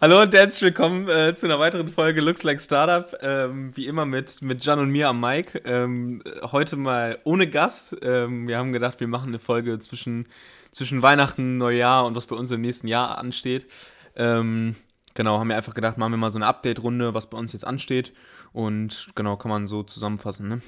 [0.00, 3.16] Hallo und herzlich willkommen äh, zu einer weiteren Folge Looks Like Startup.
[3.22, 5.62] Ähm, wie immer mit, mit Jan und mir am Mic.
[5.64, 7.96] Ähm, heute mal ohne Gast.
[8.02, 10.26] Ähm, wir haben gedacht, wir machen eine Folge zwischen,
[10.72, 13.66] zwischen Weihnachten, Neujahr und was bei uns im nächsten Jahr ansteht.
[14.16, 14.74] Ähm,
[15.14, 17.64] genau, haben wir einfach gedacht, machen wir mal so eine Update-Runde, was bei uns jetzt
[17.64, 18.12] ansteht.
[18.52, 20.48] Und genau, kann man so zusammenfassen.
[20.48, 20.60] Ne?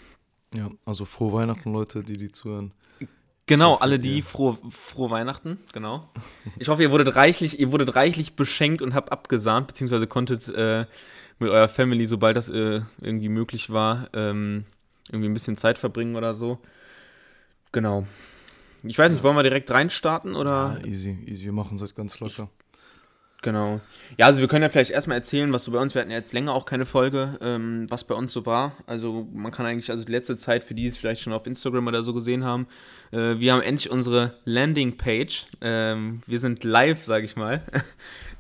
[0.55, 2.73] Ja, also frohe Weihnachten, Leute, die die zuhören.
[3.49, 6.09] Genau, alle die, frohe, frohe Weihnachten, genau.
[6.59, 10.87] Ich hoffe, ihr wurdet reichlich, ihr wurdet reichlich beschenkt und habt abgesahnt, beziehungsweise konntet äh,
[11.39, 14.65] mit eurer Family, sobald das äh, irgendwie möglich war, ähm,
[15.09, 16.59] irgendwie ein bisschen Zeit verbringen oder so.
[17.71, 18.05] Genau.
[18.83, 20.79] Ich weiß nicht, wollen wir direkt reinstarten oder?
[20.81, 21.45] Ja, easy, easy.
[21.45, 22.49] Wir machen es heute ganz locker.
[23.43, 23.81] Genau.
[24.17, 26.17] Ja, also wir können ja vielleicht erstmal erzählen, was so bei uns, wir hatten ja
[26.17, 28.77] jetzt länger auch keine Folge, ähm, was bei uns so war.
[28.87, 31.87] Also man kann eigentlich, also die letzte Zeit, für die es vielleicht schon auf Instagram
[31.87, 32.67] oder so gesehen haben,
[33.13, 35.47] äh, wir haben endlich unsere Landingpage.
[35.61, 37.63] Ähm, wir sind live, sage ich mal.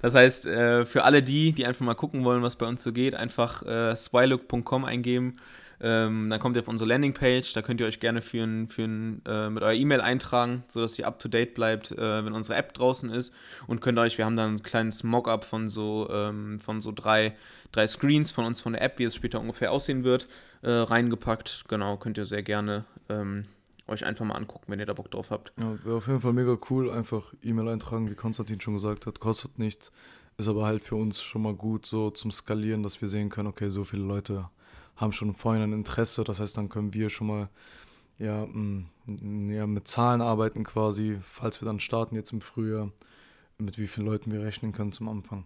[0.02, 2.92] Das heißt, äh, für alle die, die einfach mal gucken wollen, was bei uns so
[2.92, 5.38] geht, einfach äh, swylook.com eingeben
[5.80, 8.84] ähm, dann kommt ihr auf unsere Landingpage, da könnt ihr euch gerne für ein, für
[8.84, 12.58] ein, äh, mit eurer E-Mail eintragen, sodass ihr up to date bleibt, äh, wenn unsere
[12.58, 13.32] App draußen ist.
[13.66, 17.34] Und könnt euch, wir haben dann ein kleines Mockup von so, ähm, von so drei,
[17.72, 20.28] drei Screens von uns von der App, wie es später ungefähr aussehen wird,
[20.62, 21.64] äh, reingepackt.
[21.68, 23.44] Genau, könnt ihr sehr gerne ähm,
[23.86, 25.52] euch einfach mal angucken, wenn ihr da Bock drauf habt.
[25.58, 26.90] Ja, wäre auf jeden Fall mega cool.
[26.90, 29.92] Einfach E-Mail eintragen, wie Konstantin schon gesagt hat, kostet nichts.
[30.38, 33.48] Ist aber halt für uns schon mal gut so zum Skalieren, dass wir sehen können,
[33.48, 34.50] okay, so viele Leute
[34.96, 36.24] haben schon vorhin ein Interesse.
[36.24, 37.48] Das heißt, dann können wir schon mal
[38.18, 42.90] ja, mm, ja, mit Zahlen arbeiten quasi, falls wir dann starten jetzt im Frühjahr,
[43.58, 45.44] mit wie vielen Leuten wir rechnen können zum Anfang.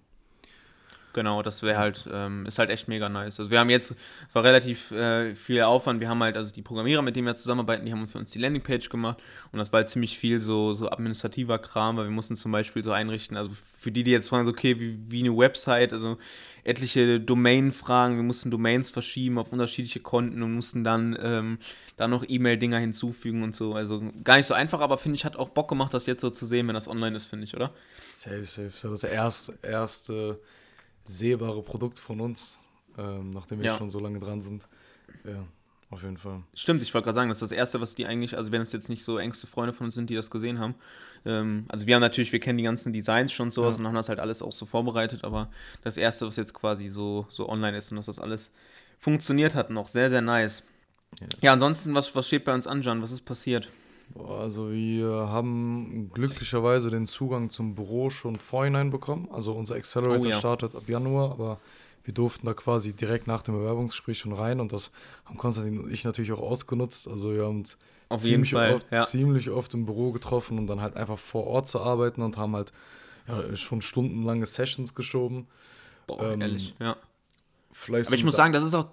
[1.13, 3.41] Genau, das wäre halt, ähm, ist halt echt mega nice.
[3.41, 3.97] Also wir haben jetzt,
[4.33, 7.85] war relativ äh, viel Aufwand, wir haben halt, also die Programmierer, mit denen wir zusammenarbeiten,
[7.85, 9.19] die haben für uns die Landingpage gemacht
[9.51, 12.85] und das war halt ziemlich viel so, so administrativer Kram, weil wir mussten zum Beispiel
[12.85, 16.19] so einrichten, also für die, die jetzt fragen, okay, wie, wie eine Website, also
[16.63, 21.59] etliche Domain-Fragen, wir mussten Domains verschieben auf unterschiedliche Konten und mussten dann ähm,
[21.97, 23.75] da noch E-Mail-Dinger hinzufügen und so.
[23.75, 26.31] Also gar nicht so einfach, aber finde ich, hat auch Bock gemacht, das jetzt so
[26.31, 27.73] zu sehen, wenn das online ist, finde ich, oder?
[28.15, 28.73] Safe, safe.
[28.83, 30.39] Das erste, erste
[31.11, 32.59] sehbare Produkt von uns,
[32.99, 33.77] ähm, nachdem wir ja.
[33.77, 34.67] schon so lange dran sind.
[35.25, 35.45] Ja,
[35.91, 36.43] auf jeden Fall.
[36.55, 38.73] Stimmt, ich wollte gerade sagen, das ist das Erste, was die eigentlich, also wenn es
[38.73, 40.75] jetzt nicht so engste Freunde von uns sind, die das gesehen haben.
[41.27, 43.77] Ähm, also wir haben natürlich, wir kennen die ganzen Designs schon so ja.
[43.77, 45.51] und haben das halt alles auch so vorbereitet, aber
[45.83, 48.51] das Erste, was jetzt quasi so, so online ist und dass das alles
[48.99, 50.63] funktioniert hat noch, sehr, sehr nice.
[51.21, 53.03] Ja, ja ansonsten, was, was steht bei uns an, John?
[53.03, 53.69] Was ist passiert?
[54.19, 59.29] Also wir haben glücklicherweise den Zugang zum Büro schon vorhinein bekommen.
[59.33, 60.39] Also unser Accelerator oh, ja.
[60.39, 61.59] startet ab Januar, aber
[62.05, 64.91] wir durften da quasi direkt nach dem Bewerbungsgespräch schon rein und das
[65.27, 67.07] haben Konstantin und ich natürlich auch ausgenutzt.
[67.09, 67.77] Also wir haben uns
[68.09, 69.03] Auf ziemlich, oft, ja.
[69.03, 72.57] ziemlich oft im Büro getroffen, um dann halt einfach vor Ort zu arbeiten und haben
[72.57, 72.73] halt
[73.29, 75.47] ja, schon stundenlange Sessions geschoben.
[76.07, 76.97] Boah, ähm, ehrlich, ja.
[77.73, 78.89] Vielleicht Aber ich muss sagen, das ist auch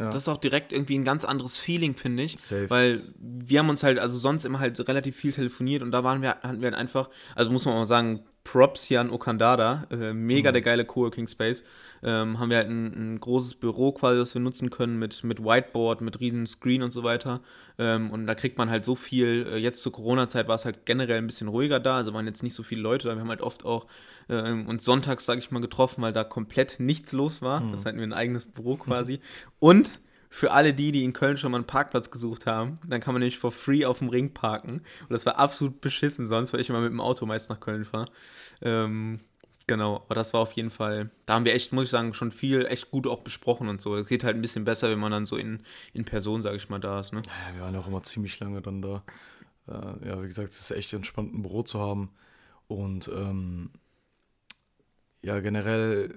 [0.00, 0.06] ja.
[0.06, 2.38] Das ist auch direkt irgendwie ein ganz anderes Feeling, finde ich.
[2.40, 2.70] Safe.
[2.70, 6.22] Weil wir haben uns halt, also sonst immer halt relativ viel telefoniert und da waren
[6.22, 10.12] wir, hatten wir halt einfach, also muss man mal sagen, Props hier an Okandada, äh,
[10.12, 10.54] mega mhm.
[10.54, 11.62] der geile Coworking Space.
[12.02, 15.44] Ähm, haben wir halt ein, ein, großes Büro quasi, das wir nutzen können mit, mit
[15.44, 17.42] Whiteboard, mit riesen Screen und so weiter.
[17.78, 20.84] Ähm, und da kriegt man halt so viel, äh, jetzt zur Corona-Zeit war es halt
[20.84, 23.14] generell ein bisschen ruhiger da, also waren jetzt nicht so viele Leute da.
[23.14, 23.86] Wir haben halt oft auch
[24.28, 27.60] äh, uns sonntags, sage ich mal, getroffen, weil da komplett nichts los war.
[27.60, 27.70] Mhm.
[27.70, 29.20] Das hatten wir ein eigenes Büro quasi.
[29.60, 30.00] Und
[30.32, 32.78] für alle die, die in Köln schon mal einen Parkplatz gesucht haben.
[32.86, 34.74] Dann kann man nämlich for free auf dem Ring parken.
[34.74, 37.84] Und das war absolut beschissen sonst, weil ich immer mit dem Auto meist nach Köln
[37.84, 38.08] fahre.
[38.62, 39.18] Ähm,
[39.66, 42.30] genau, aber das war auf jeden Fall, da haben wir echt, muss ich sagen, schon
[42.30, 43.96] viel echt gut auch besprochen und so.
[43.96, 46.68] Das geht halt ein bisschen besser, wenn man dann so in, in Person, sage ich
[46.68, 47.12] mal, da ist.
[47.12, 47.22] Ne?
[47.26, 49.02] Ja, wir waren auch immer ziemlich lange dann da.
[49.66, 52.10] Äh, ja, wie gesagt, es ist echt entspannt, ein Büro zu haben.
[52.68, 53.70] Und ähm,
[55.22, 56.14] ja, generell,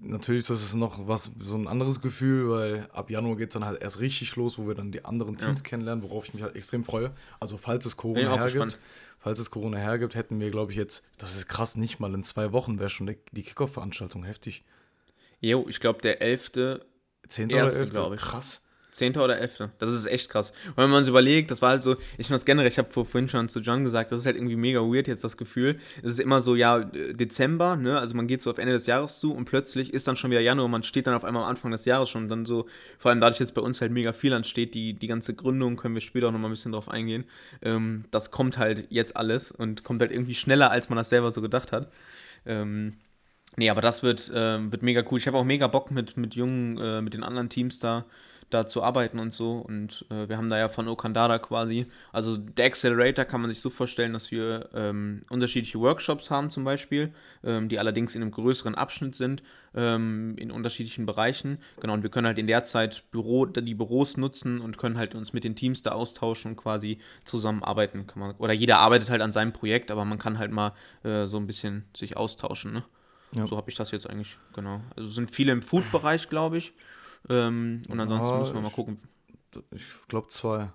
[0.00, 3.64] natürlich ist es noch was, so ein anderes Gefühl, weil ab Januar geht es dann
[3.64, 5.68] halt erst richtig los, wo wir dann die anderen Teams ja.
[5.68, 7.12] kennenlernen, worauf ich mich halt extrem freue.
[7.40, 8.78] Also, falls es Corona hergibt, gespannt.
[9.18, 12.24] falls es Corona hergibt, hätten wir, glaube ich, jetzt, das ist krass, nicht mal in
[12.24, 14.64] zwei Wochen wäre schon die, Kickoff-Veranstaltung heftig.
[15.40, 16.80] Jo, ich glaube, der 11.
[17.28, 17.46] 10.
[17.52, 17.90] oder 11.
[17.90, 18.20] glaube ich.
[18.20, 18.64] Krass.
[18.92, 19.16] 10.
[19.16, 19.70] oder 11.
[19.78, 20.52] Das ist echt krass.
[20.68, 23.28] Und wenn man sich überlegt, das war halt so, ich meine generell, ich habe vorhin
[23.28, 25.78] schon zu John gesagt, das ist halt irgendwie mega weird jetzt das Gefühl.
[26.02, 29.18] Es ist immer so, ja, Dezember, ne, also man geht so auf Ende des Jahres
[29.18, 31.72] zu und plötzlich ist dann schon wieder Januar, man steht dann auf einmal am Anfang
[31.72, 32.66] des Jahres schon und dann so,
[32.98, 35.94] vor allem dadurch jetzt bei uns halt mega viel ansteht, die, die ganze Gründung, können
[35.94, 37.24] wir später auch nochmal ein bisschen drauf eingehen,
[37.62, 41.32] ähm, das kommt halt jetzt alles und kommt halt irgendwie schneller, als man das selber
[41.32, 41.90] so gedacht hat.
[42.44, 42.94] Ähm,
[43.56, 45.18] Nee, aber das wird, äh, wird mega cool.
[45.18, 48.06] Ich habe auch mega Bock mit, mit jungen, äh, mit den anderen Teams da
[48.52, 49.58] da zu arbeiten und so.
[49.58, 53.60] Und äh, wir haben da ja von Okandara quasi, also der Accelerator kann man sich
[53.60, 57.12] so vorstellen, dass wir ähm, unterschiedliche Workshops haben zum Beispiel,
[57.44, 59.42] ähm, die allerdings in einem größeren Abschnitt sind,
[59.74, 61.58] ähm, in unterschiedlichen Bereichen.
[61.80, 65.14] Genau, und wir können halt in der Zeit Büro, die Büros nutzen und können halt
[65.14, 68.06] uns mit den Teams da austauschen und quasi zusammenarbeiten.
[68.06, 70.72] Kann man, oder jeder arbeitet halt an seinem Projekt, aber man kann halt mal
[71.04, 72.72] äh, so ein bisschen sich austauschen.
[72.72, 72.84] Ne?
[73.36, 73.46] Ja.
[73.46, 74.80] So habe ich das jetzt eigentlich, genau.
[74.96, 76.72] Also sind viele im Food-Bereich, glaube ich.
[77.28, 79.00] Ähm, und ansonsten ja, müssen wir mal gucken.
[79.70, 80.70] Ich glaube zwei.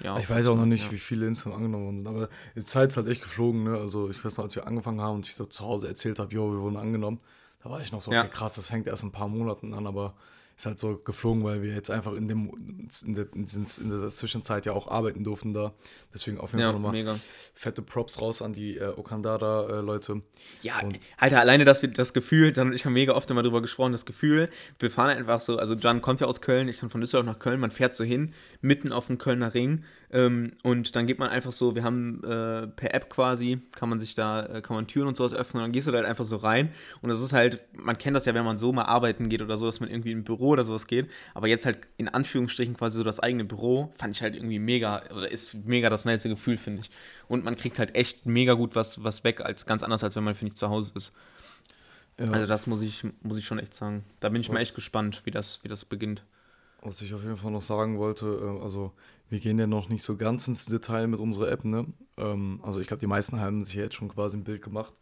[0.00, 0.92] Ja, ich weiß auch noch nicht, ja.
[0.92, 3.76] wie viele insgesamt angenommen worden sind, aber die Zeit ist halt echt geflogen, ne?
[3.76, 6.32] Also ich weiß noch, als wir angefangen haben und ich so zu Hause erzählt habe,
[6.32, 7.20] jo, wir wurden angenommen,
[7.62, 10.14] da war ich noch so, okay, krass, das fängt erst ein paar Monaten an, aber
[10.56, 14.66] ist halt so geflogen, weil wir jetzt einfach in, dem, in, der, in der Zwischenzeit
[14.66, 15.72] ja auch arbeiten durften da.
[16.12, 17.16] Deswegen auf jeden ja, Fall nochmal mega.
[17.54, 20.12] fette Props raus an die äh, Okandada-Leute.
[20.12, 23.62] Äh, ja, und Alter, alleine das, das Gefühl, dann, ich habe mega oft immer drüber
[23.62, 26.90] gesprochen, das Gefühl, wir fahren einfach so, also Jan kommt ja aus Köln, ich bin
[26.90, 30.94] von Düsseldorf nach Köln, man fährt so hin, mitten auf dem Kölner Ring ähm, und
[30.96, 34.46] dann geht man einfach so, wir haben äh, per App quasi, kann man sich da,
[34.46, 36.36] äh, kann man Türen und sowas öffnen und dann gehst du da halt einfach so
[36.36, 39.42] rein und das ist halt, man kennt das ja, wenn man so mal arbeiten geht
[39.42, 42.76] oder so, dass man irgendwie im Büro oder sowas geht, aber jetzt halt in Anführungsstrichen
[42.76, 46.22] quasi so das eigene Büro, fand ich halt irgendwie mega, oder ist mega das nice
[46.22, 46.90] Gefühl, finde ich.
[47.28, 50.24] Und man kriegt halt echt mega gut was, was weg, als ganz anders, als wenn
[50.24, 51.12] man, finde ich, zu Hause ist.
[52.18, 52.30] Ja.
[52.30, 54.04] Also das muss ich, muss ich schon echt sagen.
[54.20, 56.22] Da bin ich was, mal echt gespannt, wie das, wie das beginnt.
[56.82, 58.92] Was ich auf jeden Fall noch sagen wollte, äh, also
[59.28, 61.86] wir gehen ja noch nicht so ganz ins Detail mit unserer App, ne?
[62.16, 64.92] Ähm, also ich glaube, die meisten haben sich jetzt schon quasi ein Bild gemacht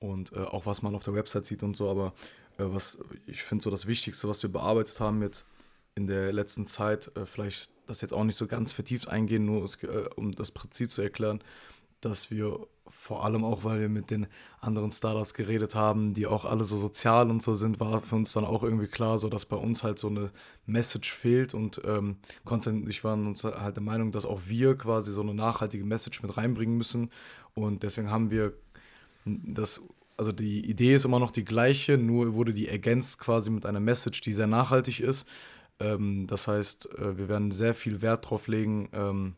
[0.00, 2.12] und äh, auch was man auf der Website sieht und so, aber
[2.58, 5.46] äh, was ich finde so das Wichtigste, was wir bearbeitet haben jetzt
[5.94, 9.68] in der letzten Zeit, äh, vielleicht das jetzt auch nicht so ganz vertieft eingehen, nur
[10.16, 11.42] um das Prinzip zu erklären,
[12.00, 14.26] dass wir vor allem auch, weil wir mit den
[14.60, 18.32] anderen Startups geredet haben, die auch alle so sozial und so sind, war für uns
[18.32, 20.30] dann auch irgendwie klar, so dass bei uns halt so eine
[20.66, 24.76] Message fehlt und ähm, Konstantin und ich waren uns halt der Meinung, dass auch wir
[24.76, 27.10] quasi so eine nachhaltige Message mit reinbringen müssen
[27.54, 28.54] und deswegen haben wir
[29.24, 29.82] das,
[30.16, 33.80] also die Idee ist immer noch die gleiche, nur wurde die ergänzt quasi mit einer
[33.80, 35.26] Message, die sehr nachhaltig ist.
[35.80, 39.34] Ähm, das heißt, äh, wir werden sehr viel Wert drauf legen, ähm,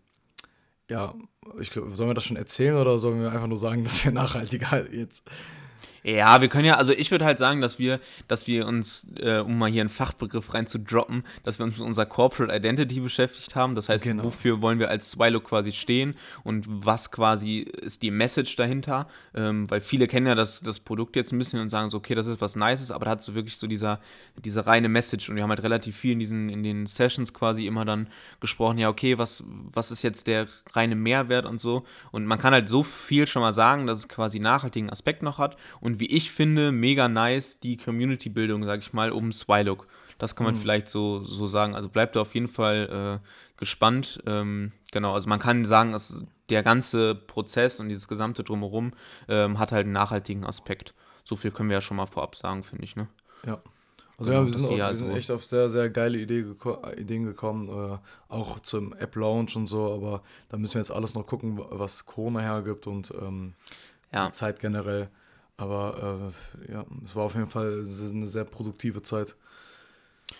[0.90, 1.14] ja,
[1.60, 4.12] ich glaube, sollen wir das schon erzählen oder sollen wir einfach nur sagen, dass wir
[4.12, 5.28] nachhaltiger jetzt
[6.04, 7.98] ja, wir können ja, also ich würde halt sagen, dass wir,
[8.28, 12.04] dass wir uns, äh, um mal hier einen Fachbegriff reinzudroppen, dass wir uns mit unserer
[12.04, 13.74] Corporate Identity beschäftigt haben.
[13.74, 14.24] Das heißt, genau.
[14.24, 19.08] wofür wollen wir als Swilo quasi stehen und was quasi ist die Message dahinter?
[19.34, 22.14] Ähm, weil viele kennen ja das, das Produkt jetzt ein bisschen und sagen so, okay,
[22.14, 23.98] das ist was Nices, aber da hat so wirklich so dieser,
[24.36, 27.66] diese reine Message und wir haben halt relativ viel in diesen, in den Sessions quasi
[27.66, 28.08] immer dann
[28.40, 29.42] gesprochen, ja, okay, was,
[29.72, 31.86] was ist jetzt der reine Mehrwert und so.
[32.12, 35.38] Und man kann halt so viel schon mal sagen, dass es quasi nachhaltigen Aspekt noch
[35.38, 39.86] hat und und wie ich finde, mega nice die Community-Bildung, sag ich mal, um Swylook.
[40.18, 40.58] Das kann man mhm.
[40.58, 41.76] vielleicht so, so sagen.
[41.76, 44.20] Also bleibt da auf jeden Fall äh, gespannt.
[44.26, 48.92] Ähm, genau, also man kann sagen, dass der ganze Prozess und dieses gesamte Drumherum
[49.28, 50.94] ähm, hat halt einen nachhaltigen Aspekt.
[51.22, 53.06] So viel können wir ja schon mal vorab sagen, finde ich, ne?
[53.46, 53.62] Ja.
[54.18, 57.24] Also ja, wir sind, auch, wir sind echt auf sehr, sehr geile Idee geko Ideen
[57.24, 57.98] gekommen, äh,
[58.32, 62.40] auch zum App-Launch und so, aber da müssen wir jetzt alles noch gucken, was Corona
[62.40, 63.54] hergibt und ähm,
[64.12, 64.26] ja.
[64.26, 65.08] die Zeit generell.
[65.56, 66.32] Aber
[66.68, 69.36] äh, ja, es war auf jeden Fall eine sehr produktive Zeit.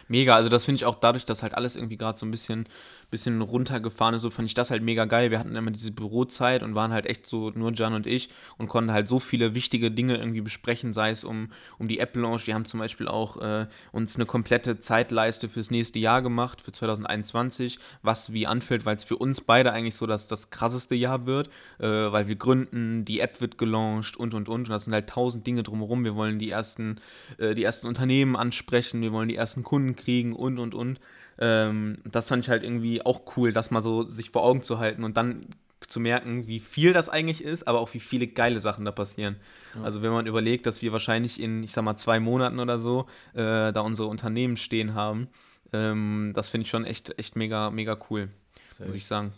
[0.09, 2.69] Mega, also das finde ich auch dadurch, dass halt alles irgendwie gerade so ein bisschen
[3.15, 5.31] bisschen runtergefahren ist, so fand ich das halt mega geil.
[5.31, 8.29] Wir hatten immer diese Bürozeit und waren halt echt so nur Jan und ich
[8.59, 12.45] und konnten halt so viele wichtige Dinge irgendwie besprechen, sei es um, um die App-Launch.
[12.47, 16.73] Die haben zum Beispiel auch äh, uns eine komplette Zeitleiste fürs nächste Jahr gemacht, für
[16.73, 21.25] 2021, was wie anfällt, weil es für uns beide eigentlich so das, das krasseste Jahr
[21.25, 24.65] wird, äh, weil wir gründen, die App wird gelauncht und und und.
[24.65, 26.03] Und das sind halt tausend Dinge drumherum.
[26.03, 27.01] Wir wollen die ersten,
[27.39, 31.01] äh, die ersten Unternehmen ansprechen, wir wollen die ersten Kunden kriegen und und und.
[31.39, 34.79] Ähm, das fand ich halt irgendwie auch cool, das mal so sich vor Augen zu
[34.79, 35.47] halten und dann
[35.89, 39.37] zu merken, wie viel das eigentlich ist, aber auch wie viele geile Sachen da passieren.
[39.75, 39.83] Ja.
[39.83, 43.07] Also wenn man überlegt, dass wir wahrscheinlich in, ich sag mal, zwei Monaten oder so
[43.35, 45.29] äh, da unsere Unternehmen stehen haben,
[45.73, 48.29] ähm, das finde ich schon echt, echt mega, mega cool,
[48.71, 49.33] Sehr muss ich sagen.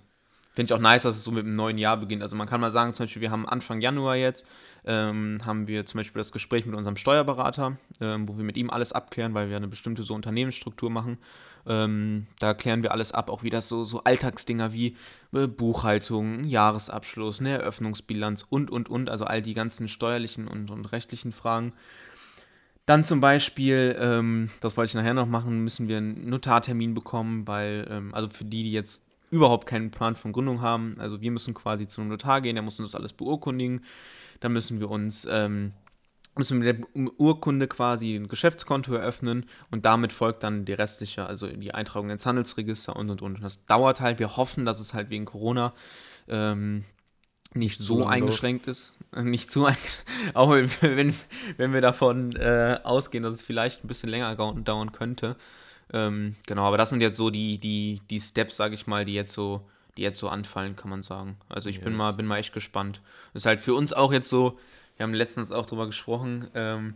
[0.56, 2.22] Finde ich auch nice, dass es so mit einem neuen Jahr beginnt.
[2.22, 4.46] Also man kann mal sagen, zum Beispiel, wir haben Anfang Januar jetzt,
[4.86, 8.70] ähm, haben wir zum Beispiel das Gespräch mit unserem Steuerberater, ähm, wo wir mit ihm
[8.70, 11.18] alles abklären, weil wir eine bestimmte so Unternehmensstruktur machen.
[11.66, 14.96] Ähm, da klären wir alles ab, auch wie das so, so Alltagsdinger wie
[15.34, 20.86] äh, Buchhaltung, Jahresabschluss, eine Eröffnungsbilanz und, und, und, also all die ganzen steuerlichen und, und
[20.86, 21.74] rechtlichen Fragen.
[22.86, 27.46] Dann zum Beispiel, ähm, das wollte ich nachher noch machen, müssen wir einen Notartermin bekommen,
[27.46, 31.30] weil, ähm, also für die, die jetzt überhaupt keinen Plan von Gründung haben, also wir
[31.30, 33.84] müssen quasi zu einem Notar gehen, der muss uns das alles beurkundigen.
[34.40, 35.72] Dann müssen wir uns ähm,
[36.36, 41.26] müssen wir mit der Urkunde quasi ein Geschäftskonto eröffnen und damit folgt dann die restliche,
[41.26, 43.36] also die Eintragung ins Handelsregister und und und.
[43.36, 44.18] Und das dauert halt.
[44.18, 45.72] Wir hoffen, dass es halt wegen Corona
[46.28, 46.84] ähm,
[47.54, 48.92] nicht so eingeschränkt ist.
[49.14, 49.66] Nicht zu
[50.34, 51.14] auch wenn,
[51.56, 55.36] wenn wir davon äh, ausgehen, dass es vielleicht ein bisschen länger dauern könnte.
[55.92, 59.14] Ähm, genau, aber das sind jetzt so die, die, die Steps, sage ich mal, die
[59.14, 61.36] jetzt so, die jetzt so anfallen, kann man sagen.
[61.48, 61.84] Also ich yes.
[61.84, 63.02] bin mal, bin mal echt gespannt.
[63.32, 64.58] Das ist halt für uns auch jetzt so,
[64.96, 66.94] wir haben letztens auch drüber gesprochen, ähm,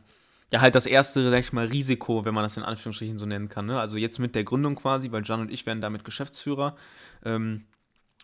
[0.53, 3.49] ja, halt das erste, sag ich mal, Risiko, wenn man das in Anführungsstrichen so nennen
[3.49, 3.67] kann.
[3.67, 3.79] Ne?
[3.79, 6.77] Also jetzt mit der Gründung quasi, weil Jan und ich werden damit Geschäftsführer.
[7.25, 7.67] Ähm,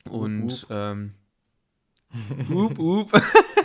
[0.09, 0.75] und uh, uh.
[0.75, 1.15] Ähm,
[2.51, 3.23] up, up.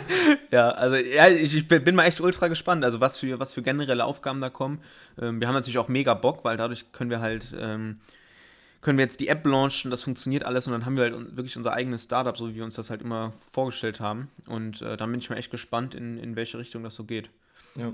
[0.50, 3.62] ja, also ja, ich, ich, bin mal echt ultra gespannt, also was für, was für
[3.62, 4.80] generelle Aufgaben da kommen.
[5.20, 7.98] Ähm, wir haben natürlich auch mega Bock, weil dadurch können wir halt ähm,
[8.82, 11.56] können wir jetzt die App launchen, das funktioniert alles und dann haben wir halt wirklich
[11.56, 14.28] unser eigenes Startup, so wie wir uns das halt immer vorgestellt haben.
[14.46, 17.30] Und äh, dann bin ich mal echt gespannt, in, in welche Richtung das so geht.
[17.76, 17.92] Ja.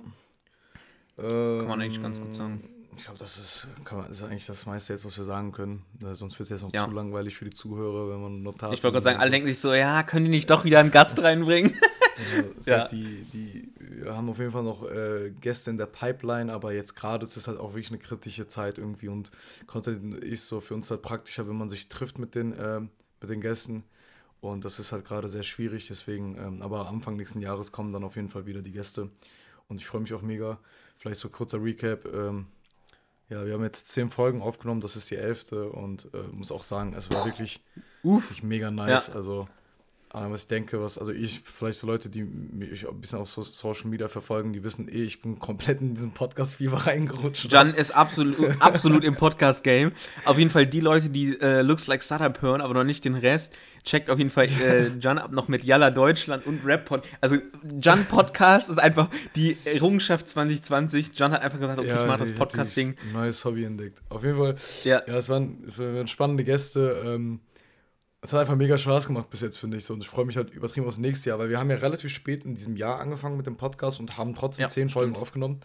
[1.16, 2.62] Kann man eigentlich ganz gut sagen.
[2.64, 5.84] Ähm, ich glaube, das ist, man, ist eigentlich das meiste jetzt, was wir sagen können.
[6.02, 6.86] Äh, sonst wird es jetzt noch ja.
[6.86, 8.72] zu langweilig für die Zuhörer, wenn man Notar.
[8.72, 10.90] Ich wollte gerade sagen, alle denken sich so, ja, können die nicht doch wieder einen
[10.90, 11.74] Gast reinbringen?
[12.18, 12.80] Also, ja.
[12.80, 16.72] Halt die, die, wir haben auf jeden Fall noch äh, Gäste in der Pipeline, aber
[16.72, 19.30] jetzt gerade ist es halt auch wirklich eine kritische Zeit irgendwie und
[19.66, 23.30] Konstantin ist so für uns halt praktischer, wenn man sich trifft mit den, äh, mit
[23.30, 23.84] den Gästen.
[24.40, 28.04] Und das ist halt gerade sehr schwierig, deswegen, ähm, aber Anfang nächsten Jahres kommen dann
[28.04, 29.10] auf jeden Fall wieder die Gäste.
[29.68, 30.58] Und ich freue mich auch mega.
[30.98, 32.06] Vielleicht so kurzer Recap.
[32.06, 32.46] Ähm,
[33.28, 36.62] ja, wir haben jetzt zehn Folgen aufgenommen, das ist die elfte und äh, muss auch
[36.62, 37.62] sagen, es war wirklich,
[38.02, 38.42] Uff.
[38.42, 39.08] mega nice.
[39.08, 39.14] Ja.
[39.14, 39.48] Also
[40.12, 43.88] was ich denke, was, also ich, vielleicht so Leute, die mich ein bisschen auf Social
[43.88, 47.52] Media verfolgen, die wissen eh, ich bin komplett in diesen Podcast-Fieber reingerutscht.
[47.52, 49.92] Jan ist absolut, absolut im Podcast-Game.
[50.24, 53.14] Auf jeden Fall die Leute, die äh, Looks Like Startup hören, aber noch nicht den
[53.14, 57.06] Rest, checkt auf jeden Fall äh, Jan ab noch mit Yalla Deutschland und Rap Pod.
[57.20, 57.36] Also
[57.80, 61.10] Jan Podcast ist einfach die Errungenschaft 2020.
[61.14, 62.96] Jan hat einfach gesagt, okay, ja, ich mache das Podcast-Ding.
[63.12, 64.00] Neues Hobby entdeckt.
[64.08, 67.02] Auf jeden Fall, ja, ja es, waren, es waren spannende Gäste.
[67.04, 67.40] Ähm,
[68.20, 69.94] es hat einfach mega Spaß gemacht bis jetzt, finde ich so.
[69.94, 72.44] Und ich freue mich halt übertrieben aufs nächste Jahr, weil wir haben ja relativ spät
[72.44, 75.60] in diesem Jahr angefangen mit dem Podcast und haben trotzdem ja, zehn Folgen aufgenommen.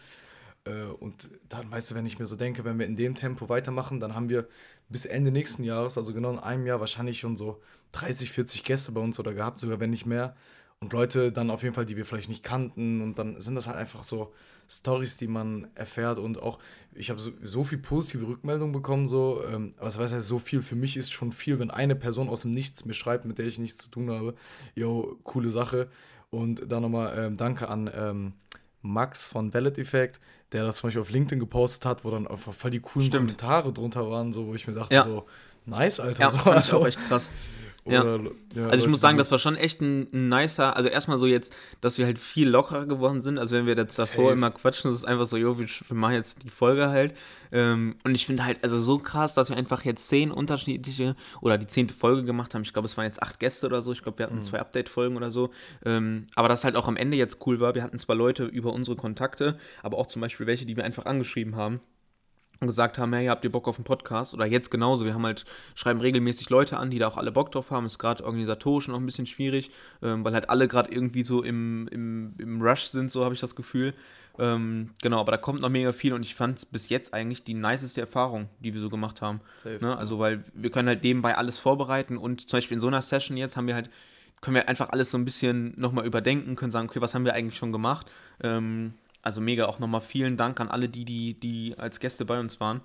[0.65, 3.50] Äh, und dann, weißt du, wenn ich mir so denke, wenn wir in dem Tempo
[3.50, 4.48] weitermachen, dann haben wir
[4.89, 7.62] bis Ende nächsten Jahres, also genau in einem Jahr, wahrscheinlich schon so
[7.93, 10.36] 30, 40 Gäste bei uns oder gehabt, sogar wenn nicht mehr.
[10.84, 13.02] Und Leute dann auf jeden Fall, die wir vielleicht nicht kannten.
[13.02, 14.34] Und dann sind das halt einfach so,
[14.70, 16.60] Stories, die man erfährt und auch,
[16.94, 20.62] ich habe so, so, viel positive Rückmeldungen bekommen, so, ähm, es weiß ja so viel,
[20.62, 23.46] für mich ist schon viel, wenn eine Person aus dem Nichts mir schreibt, mit der
[23.46, 24.36] ich nichts zu tun habe,
[24.75, 25.90] yo, coole Sache.
[26.32, 28.34] Und dann nochmal ähm, danke an ähm,
[28.82, 30.20] Max von Valid Effect,
[30.52, 33.38] der das zum Beispiel auf LinkedIn gepostet hat, wo dann einfach voll die coolen Stimmt.
[33.38, 35.04] Kommentare drunter waren, so, wo ich mir dachte, ja.
[35.04, 35.25] so,
[35.66, 36.22] nice, Alter.
[36.22, 37.30] Ja, so, also, auch echt krass.
[37.86, 38.18] Ja.
[38.56, 38.70] ja.
[38.70, 41.54] also ich muss sagen, das war schon echt ein, ein, nicer, also erstmal so jetzt,
[41.82, 44.38] dass wir halt viel lockerer geworden sind, also wenn wir jetzt davor Safe.
[44.38, 47.13] immer quatschen, das ist einfach so, jo, wir, wir machen jetzt die Folge halt.
[47.52, 51.58] Ähm, und ich finde halt also so krass, dass wir einfach jetzt zehn unterschiedliche oder
[51.58, 52.63] die zehnte Folge gemacht haben.
[52.63, 53.92] Ich glaube, es waren jetzt acht Gäste oder so.
[53.92, 54.44] Ich glaube, wir hatten mhm.
[54.44, 55.52] zwei Update-Folgen oder so.
[55.86, 57.75] Ähm, aber das halt auch am Ende jetzt cool war.
[57.75, 61.06] Wir hatten zwar Leute über unsere Kontakte, aber auch zum Beispiel welche, die wir einfach
[61.06, 61.80] angeschrieben haben
[62.63, 64.34] und gesagt haben, hey, habt ihr Bock auf einen Podcast?
[64.34, 67.51] Oder jetzt genauso, wir haben halt, schreiben regelmäßig Leute an, die da auch alle Bock
[67.51, 67.86] drauf haben.
[67.86, 71.88] Ist gerade organisatorisch noch ein bisschen schwierig, ähm, weil halt alle gerade irgendwie so im,
[71.89, 73.93] im, im Rush sind, so habe ich das Gefühl.
[74.39, 77.43] Ähm, genau, aber da kommt noch mega viel und ich fand es bis jetzt eigentlich
[77.43, 79.41] die niceste Erfahrung, die wir so gemacht haben.
[79.82, 79.96] Ne?
[79.96, 83.38] Also, weil wir können halt nebenbei alles vorbereiten und zum Beispiel in so einer Session
[83.38, 83.89] jetzt haben wir halt,
[84.41, 87.34] können wir einfach alles so ein bisschen nochmal überdenken, können sagen, okay, was haben wir
[87.34, 88.08] eigentlich schon gemacht?
[88.41, 92.39] Ähm, also mega auch nochmal vielen Dank an alle, die, die, die als Gäste bei
[92.39, 92.82] uns waren.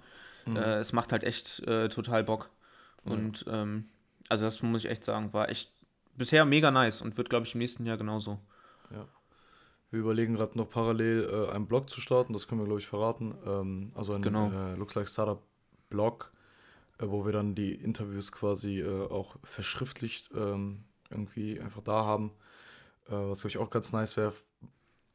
[0.47, 0.57] Mhm.
[0.57, 2.51] Äh, es macht halt echt äh, total Bock.
[3.05, 3.53] Und mhm.
[3.53, 3.89] ähm,
[4.29, 5.73] also das muss ich echt sagen, war echt
[6.17, 8.39] bisher mega nice und wird, glaube ich, im nächsten Jahr genauso.
[8.91, 9.07] Ja.
[9.91, 12.87] Wir überlegen gerade noch parallel äh, einen Blog zu starten, das können wir, glaube ich,
[12.87, 13.35] verraten.
[13.47, 14.51] Ähm, also ein genau.
[14.51, 15.43] äh, Looks Like Startup
[15.89, 16.33] Blog,
[16.99, 22.33] äh, wo wir dann die Interviews quasi äh, auch verschriftlicht ähm, irgendwie einfach da haben.
[23.11, 24.35] Was, glaube ich, auch ganz nice wäre,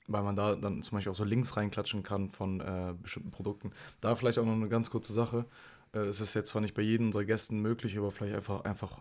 [0.07, 3.71] weil man da dann zum Beispiel auch so Links reinklatschen kann von äh, bestimmten Produkten.
[4.01, 5.45] Da vielleicht auch noch eine ganz kurze Sache.
[5.93, 8.97] Äh, es ist jetzt zwar nicht bei jedem unserer Gästen möglich, aber vielleicht einfach, einfach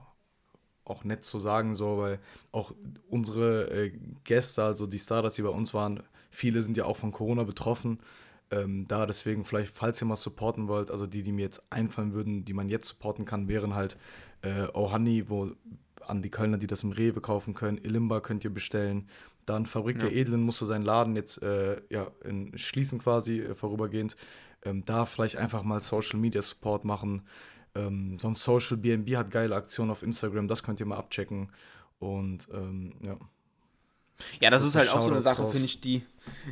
[0.84, 2.18] auch nett zu sagen, so, weil
[2.50, 2.74] auch
[3.08, 3.92] unsere äh,
[4.24, 7.98] Gäste, also die Startups, die bei uns waren, viele sind ja auch von Corona betroffen.
[8.50, 12.12] Ähm, da deswegen vielleicht, falls ihr mal supporten wollt, also die, die mir jetzt einfallen
[12.12, 13.96] würden, die man jetzt supporten kann, wären halt
[14.42, 15.52] äh, Ohani, wo
[16.06, 17.78] an die Kölner, die das im Rewe kaufen können.
[17.78, 19.08] Ilimba könnt ihr bestellen.
[19.46, 20.08] Dann Fabrik ja.
[20.08, 24.16] der Edlen musste seinen Laden jetzt äh, ja, in, schließen quasi äh, vorübergehend.
[24.64, 27.22] Ähm, da vielleicht einfach mal Social Media Support machen.
[27.74, 31.50] Ähm, sonst Social BNB hat geile Aktionen auf Instagram, das könnt ihr mal abchecken.
[31.98, 33.16] Und ähm, ja.
[34.40, 36.02] Ja, das, das ist halt auch so eine Sache, finde ich, die,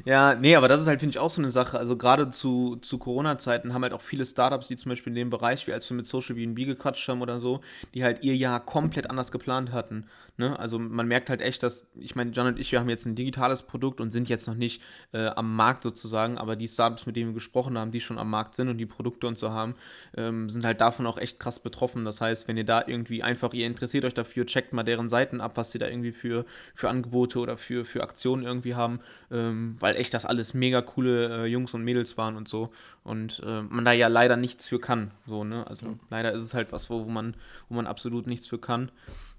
[0.04, 1.78] Ja, nee, aber das ist halt, finde ich, auch so eine Sache.
[1.78, 5.30] Also gerade zu, zu Corona-Zeiten haben halt auch viele Startups, die zum Beispiel in dem
[5.30, 7.60] Bereich, wie als wir mit Social BNB gequatscht haben oder so,
[7.94, 10.06] die halt ihr Jahr komplett anders geplant hatten.
[10.40, 10.58] Ne?
[10.58, 13.14] Also man merkt halt echt, dass, ich meine, John und ich, wir haben jetzt ein
[13.14, 17.14] digitales Produkt und sind jetzt noch nicht äh, am Markt sozusagen, aber die Startups, mit
[17.14, 19.74] denen wir gesprochen haben, die schon am Markt sind und die Produkte und so haben,
[20.16, 22.06] ähm, sind halt davon auch echt krass betroffen.
[22.06, 25.42] Das heißt, wenn ihr da irgendwie einfach, ihr interessiert euch dafür, checkt mal deren Seiten
[25.42, 29.00] ab, was sie da irgendwie für, für Angebote oder für, für Aktionen irgendwie haben,
[29.30, 32.70] ähm, weil echt das alles mega coole äh, Jungs und Mädels waren und so.
[33.04, 35.10] Und äh, man da ja leider nichts für kann.
[35.26, 35.66] So, ne?
[35.66, 35.94] Also ja.
[36.10, 37.34] leider ist es halt was, wo, wo, man,
[37.68, 38.90] wo man absolut nichts für kann.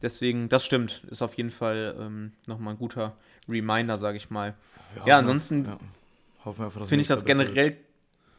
[0.01, 3.15] Deswegen, das stimmt, ist auf jeden Fall ähm, nochmal ein guter
[3.47, 4.55] Reminder, sage ich mal.
[4.97, 6.61] Ja, ja ansonsten ja.
[6.61, 7.77] finde ich das generell,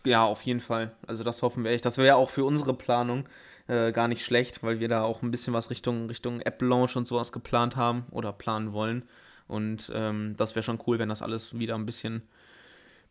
[0.05, 0.93] ja, auf jeden Fall.
[1.07, 1.85] Also das hoffen wir echt.
[1.85, 3.29] Das wäre ja auch für unsere Planung
[3.69, 7.07] äh, gar nicht schlecht, weil wir da auch ein bisschen was Richtung, Richtung App-Launch und
[7.07, 9.05] sowas geplant haben oder planen wollen.
[9.53, 12.23] Und ähm, das wäre schon cool, wenn das alles wieder ein bisschen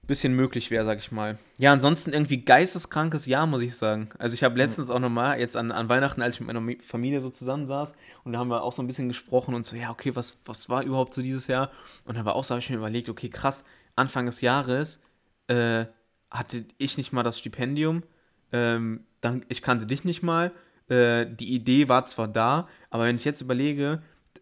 [0.08, 1.38] bisschen möglich wäre, sag ich mal.
[1.58, 4.10] Ja, ansonsten irgendwie geisteskrankes Jahr, muss ich sagen.
[4.18, 7.22] Also ich habe letztens auch nochmal, jetzt an, an Weihnachten, als ich mit meiner Familie
[7.22, 7.94] so zusammensaß,
[8.24, 10.70] und da haben wir auch so ein bisschen gesprochen und so, ja, okay, was, was
[10.70, 11.72] war überhaupt so dieses Jahr?
[12.06, 13.64] Und dann war auch so, habe ich mir überlegt, okay, krass,
[13.96, 15.02] Anfang des Jahres
[15.48, 15.86] äh,
[16.32, 18.04] hatte ich nicht mal das Stipendium,
[18.52, 20.52] ähm, dann, ich kannte dich nicht mal,
[20.90, 24.02] äh, die Idee war zwar da, aber wenn ich jetzt überlege,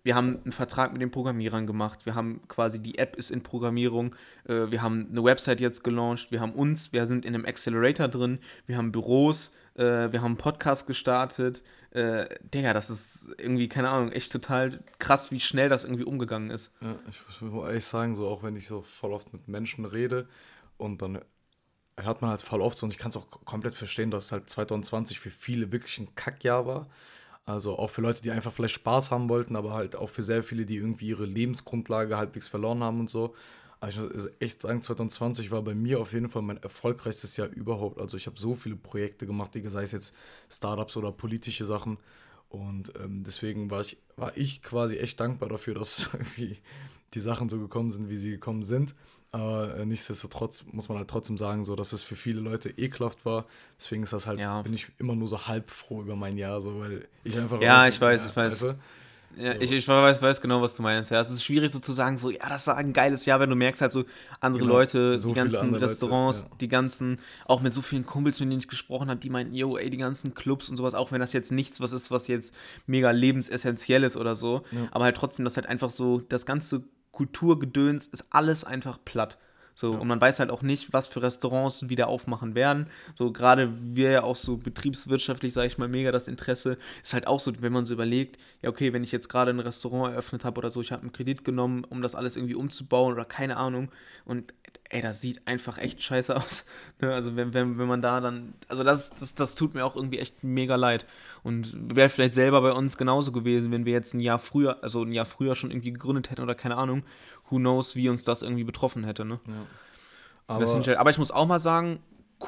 [0.10, 3.44] wir haben einen Vertrag mit den Programmierern gemacht, wir haben quasi die App ist in
[3.44, 7.46] Programmierung, äh, wir haben eine Website jetzt gelauncht, wir haben uns, wir sind in einem
[7.46, 11.62] Accelerator drin, wir haben Büros, äh, wir haben einen Podcast gestartet.
[11.92, 16.50] Äh, Digga, das ist irgendwie, keine Ahnung, echt total krass, wie schnell das irgendwie umgegangen
[16.50, 16.74] ist.
[16.82, 20.28] Ja, ich muss ehrlich sagen, so auch wenn ich so voll oft mit Menschen rede
[20.78, 21.20] und dann
[21.98, 24.50] hört man halt voll oft so und ich kann es auch komplett verstehen, dass halt
[24.50, 26.88] 2020 für viele wirklich ein Kackjahr war.
[27.46, 30.44] Also auch für Leute, die einfach vielleicht Spaß haben wollten, aber halt auch für sehr
[30.44, 33.34] viele, die irgendwie ihre Lebensgrundlage halbwegs verloren haben und so.
[33.80, 37.48] Aber ich muss echt sagen, 2020 war bei mir auf jeden Fall mein erfolgreichstes Jahr
[37.48, 38.00] überhaupt.
[38.00, 40.14] Also ich habe so viele Projekte gemacht, sei es jetzt
[40.50, 41.98] Startups oder politische Sachen.
[42.50, 46.10] Und ähm, deswegen war ich, war ich quasi echt dankbar dafür, dass
[47.14, 48.96] die Sachen so gekommen sind, wie sie gekommen sind.
[49.32, 53.26] Aber äh, nichtsdestotrotz muss man halt trotzdem sagen, so, dass es für viele Leute ekelhaft
[53.26, 53.46] war.
[53.78, 54.64] Deswegen ist das halt, ja.
[54.64, 57.62] bin ich immer nur so halb froh über mein Jahr, so, weil ich einfach.
[57.62, 58.64] Ja, ich weiß, ja, ich weiß.
[58.64, 58.76] Weißt
[59.40, 59.62] Ja, so.
[59.62, 61.12] ich, ich weiß, weiß genau, was du meinst.
[61.12, 63.50] Ja, es ist schwierig so zu sagen, so, ja, das war ein geiles Jahr, wenn
[63.50, 64.04] du merkst halt so
[64.42, 66.58] andere genau, Leute, so die ganzen Restaurants, Leute, ja.
[66.60, 69.78] die ganzen, auch mit so vielen Kumpels, mit denen ich gesprochen habe, die meinten, yo,
[69.78, 72.54] ey, die ganzen Clubs und sowas, auch wenn das jetzt nichts was ist, was jetzt
[72.86, 74.88] mega lebensessentiell ist oder so, ja.
[74.92, 79.38] aber halt trotzdem, dass halt einfach so das ganze Kulturgedöns ist alles einfach platt.
[79.80, 80.00] So, ja.
[80.00, 82.88] und man weiß halt auch nicht, was für Restaurants wieder aufmachen werden.
[83.16, 86.78] So, gerade wir ja auch so betriebswirtschaftlich, sage ich mal, mega das Interesse.
[87.02, 89.60] Ist halt auch so, wenn man so überlegt, ja, okay, wenn ich jetzt gerade ein
[89.62, 93.14] Restaurant eröffnet habe oder so, ich habe einen Kredit genommen, um das alles irgendwie umzubauen
[93.14, 93.90] oder keine Ahnung.
[94.26, 94.54] Und
[94.90, 96.66] ey, das sieht einfach echt scheiße aus.
[97.00, 97.14] Ne?
[97.14, 100.20] Also wenn, wenn, wenn man da dann, also das, das, das tut mir auch irgendwie
[100.20, 101.06] echt mega leid.
[101.44, 105.04] Und wäre vielleicht selber bei uns genauso gewesen, wenn wir jetzt ein Jahr früher, also
[105.04, 107.04] ein Jahr früher schon irgendwie gegründet hätten oder keine Ahnung
[107.50, 109.26] who knows, wie uns das irgendwie betroffen hätte.
[109.26, 109.40] Ne?
[109.48, 109.54] Ja.
[110.48, 112.00] Aber, ich aber ich muss auch mal sagen,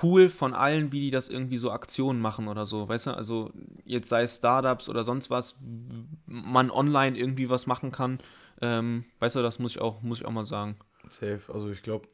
[0.02, 3.12] cool von allen, wie die das irgendwie so Aktionen machen oder so, weißt du?
[3.12, 3.52] Also
[3.84, 5.58] jetzt sei es Startups oder sonst was,
[6.26, 8.20] man online irgendwie was machen kann,
[8.62, 10.78] ähm, weißt du, das muss ich auch, muss ich auch mal sagen.
[11.10, 12.08] Safe, also ich glaube,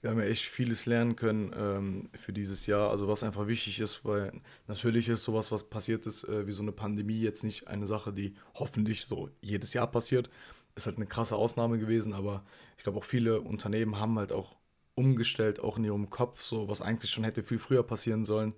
[0.00, 3.80] wir haben ja echt vieles lernen können ähm, für dieses Jahr, also was einfach wichtig
[3.80, 4.32] ist, weil
[4.66, 8.12] natürlich ist sowas, was passiert ist, äh, wie so eine Pandemie, jetzt nicht eine Sache,
[8.12, 10.30] die hoffentlich so jedes Jahr passiert,
[10.76, 12.44] ist halt eine krasse Ausnahme gewesen, aber
[12.76, 14.56] ich glaube auch viele Unternehmen haben halt auch
[14.94, 18.54] umgestellt, auch in ihrem Kopf, so was eigentlich schon hätte viel früher passieren sollen.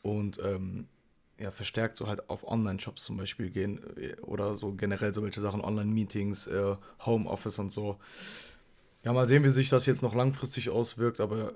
[0.00, 0.88] Und ähm,
[1.38, 5.40] ja, verstärkt so halt auf Online-Shops zum Beispiel gehen äh, oder so generell so welche
[5.40, 7.98] Sachen, Online-Meetings, äh, Homeoffice und so.
[9.04, 11.52] Ja, mal sehen, wie sich das jetzt noch langfristig auswirkt, aber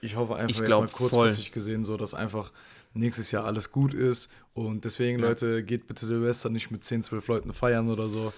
[0.00, 1.54] ich hoffe einfach ich jetzt mal kurzfristig voll.
[1.54, 2.52] gesehen, so dass einfach
[2.94, 4.28] nächstes Jahr alles gut ist.
[4.54, 5.28] Und deswegen, ja.
[5.28, 8.32] Leute, geht bitte Silvester nicht mit 10, 12 Leuten feiern oder so.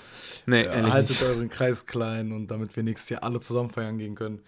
[0.47, 1.23] Nee, äh, haltet nicht.
[1.23, 4.41] euren Kreis klein und damit wir nächstes Jahr alle zusammen feiern gehen können.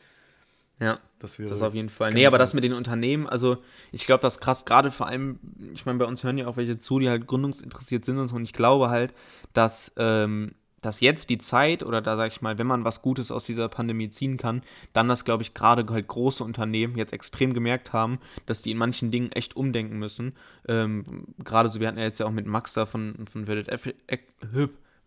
[0.80, 2.12] Ja, das, das auf jeden Fall.
[2.12, 3.58] Nee, aber das mit den Unternehmen, also
[3.92, 5.38] ich glaube, das ist krass, gerade vor allem,
[5.72, 8.34] ich meine, bei uns hören ja auch welche zu, die halt gründungsinteressiert sind und so.
[8.34, 9.14] Und ich glaube halt,
[9.52, 13.30] dass ähm, dass jetzt die Zeit oder da sage ich mal, wenn man was Gutes
[13.30, 17.54] aus dieser Pandemie ziehen kann, dann das, glaube ich, gerade halt große Unternehmen jetzt extrem
[17.54, 20.34] gemerkt haben, dass die in manchen Dingen echt umdenken müssen.
[20.68, 23.68] Ähm, gerade so, wir hatten ja jetzt ja auch mit Max da von, von Reddit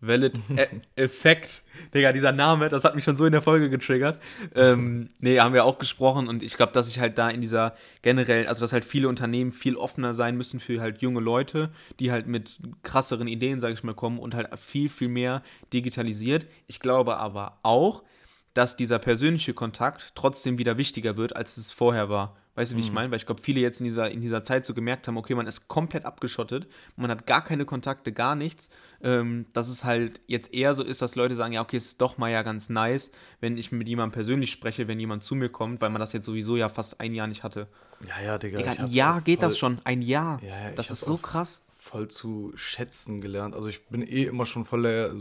[0.00, 1.62] Valid e Effekt.
[1.94, 4.20] Digga, dieser Name, das hat mich schon so in der Folge getriggert.
[4.54, 7.74] Ähm, nee, haben wir auch gesprochen und ich glaube, dass ich halt da in dieser
[8.02, 12.12] generell, also dass halt viele Unternehmen viel offener sein müssen für halt junge Leute, die
[12.12, 16.46] halt mit krasseren Ideen, sage ich mal, kommen und halt viel, viel mehr digitalisiert.
[16.66, 18.02] Ich glaube aber auch,
[18.54, 22.36] dass dieser persönliche Kontakt trotzdem wieder wichtiger wird, als es vorher war.
[22.58, 22.86] Weißt du, wie mhm.
[22.86, 23.10] ich meine?
[23.12, 25.46] Weil ich glaube, viele jetzt in dieser, in dieser Zeit so gemerkt haben, okay, man
[25.46, 26.66] ist komplett abgeschottet,
[26.96, 28.68] man hat gar keine Kontakte, gar nichts.
[29.00, 32.00] Ähm, dass es halt jetzt eher so ist, dass Leute sagen, ja, okay, es ist
[32.00, 35.50] doch mal ja ganz nice, wenn ich mit jemandem persönlich spreche, wenn jemand zu mir
[35.50, 37.68] kommt, weil man das jetzt sowieso ja fast ein Jahr nicht hatte.
[38.08, 38.58] Ja, ja, Digga.
[38.58, 40.40] Digga ein Jahr geht das schon, ein Jahr.
[40.42, 41.64] Ja, ja, das ist so krass.
[41.78, 43.54] Voll zu schätzen gelernt.
[43.54, 45.14] Also ich bin eh immer schon voller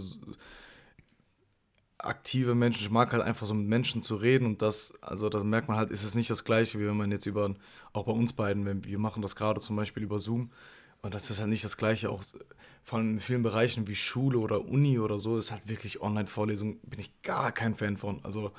[2.08, 2.82] aktive Menschen.
[2.82, 5.78] Ich mag halt einfach so mit Menschen zu reden und das, also das merkt man
[5.78, 7.54] halt, ist es nicht das gleiche, wie wenn man jetzt über,
[7.94, 10.52] auch bei uns beiden, wenn wir machen das gerade zum Beispiel über Zoom
[11.02, 12.24] und das ist halt nicht das gleiche, auch
[12.84, 16.80] vor allem in vielen Bereichen wie Schule oder Uni oder so, ist halt wirklich Online-Vorlesung,
[16.82, 18.20] bin ich gar kein Fan von.
[18.24, 18.52] Also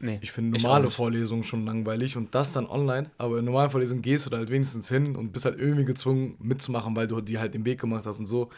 [0.00, 4.02] nee, ich finde normale Vorlesungen schon langweilig und das dann online, aber in normalen Vorlesungen
[4.02, 7.38] gehst du da halt wenigstens hin und bist halt irgendwie gezwungen mitzumachen, weil du die
[7.38, 8.50] halt den Weg gemacht hast und so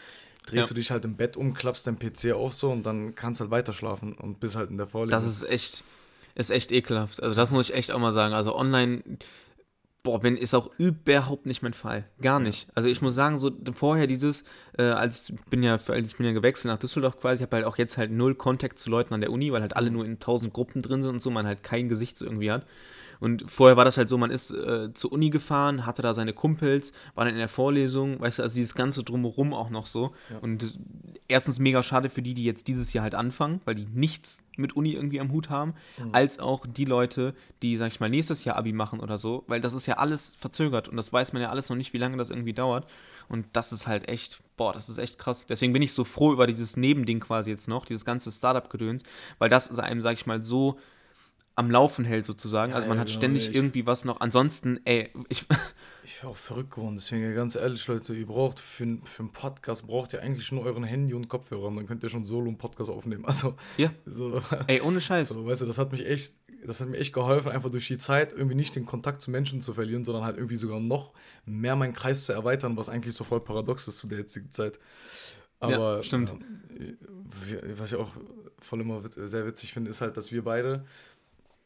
[0.45, 0.67] drehst ja.
[0.67, 3.43] du dich halt im Bett um, klappst dein PC auf so und dann kannst du
[3.43, 5.11] halt weiter schlafen und bist halt in der Vorlesung.
[5.11, 5.83] Das ist echt,
[6.35, 7.21] ist echt ekelhaft.
[7.21, 8.33] Also das muss ich echt auch mal sagen.
[8.33, 9.03] Also online,
[10.03, 12.05] boah, bin, ist auch überhaupt nicht mein Fall.
[12.21, 12.67] Gar nicht.
[12.73, 14.43] Also ich muss sagen, so vorher dieses,
[14.77, 17.65] äh, als ich bin ja, ich bin ja gewechselt nach Düsseldorf quasi, ich habe halt
[17.65, 20.19] auch jetzt halt null Kontakt zu Leuten an der Uni, weil halt alle nur in
[20.19, 22.65] tausend Gruppen drin sind und so, man halt kein Gesicht so irgendwie hat.
[23.21, 26.33] Und vorher war das halt so, man ist äh, zur Uni gefahren, hatte da seine
[26.33, 30.11] Kumpels, war dann in der Vorlesung, weißt du, also dieses ganze Drumherum auch noch so.
[30.31, 30.39] Ja.
[30.39, 30.77] Und
[31.27, 34.75] erstens mega schade für die, die jetzt dieses Jahr halt anfangen, weil die nichts mit
[34.75, 36.09] Uni irgendwie am Hut haben, mhm.
[36.13, 39.61] als auch die Leute, die, sag ich mal, nächstes Jahr Abi machen oder so, weil
[39.61, 42.17] das ist ja alles verzögert und das weiß man ja alles noch nicht, wie lange
[42.17, 42.87] das irgendwie dauert.
[43.29, 45.45] Und das ist halt echt, boah, das ist echt krass.
[45.45, 49.03] Deswegen bin ich so froh über dieses Nebending quasi jetzt noch, dieses ganze Startup-Gedöns,
[49.37, 50.79] weil das ist einem, sag ich mal, so
[51.55, 52.71] am Laufen hält sozusagen.
[52.71, 54.19] Ja, also man ey, hat genau, ständig ey, irgendwie was noch.
[54.21, 55.45] Ansonsten, ey, ich.
[56.03, 56.95] Ich wäre auch verrückt geworden.
[56.95, 60.83] Deswegen ganz ehrlich, Leute, ihr braucht für, für einen Podcast braucht ihr eigentlich nur euren
[60.83, 63.23] Handy und Kopfhörer und dann könnt ihr schon solo einen Podcast aufnehmen.
[63.31, 63.91] Also ja.
[64.05, 65.29] So, ey, ohne Scheiß.
[65.29, 66.33] So, weißt du, das hat mich echt,
[66.65, 69.61] das hat mir echt geholfen, einfach durch die Zeit irgendwie nicht den Kontakt zu Menschen
[69.61, 71.13] zu verlieren, sondern halt irgendwie sogar noch
[71.45, 74.79] mehr meinen Kreis zu erweitern, was eigentlich so voll paradox ist zu der jetzigen Zeit.
[75.59, 76.31] Aber ja, stimmt.
[76.31, 76.95] Äh,
[77.77, 78.09] was ich auch
[78.59, 80.85] voll immer sehr witzig finde, ist halt, dass wir beide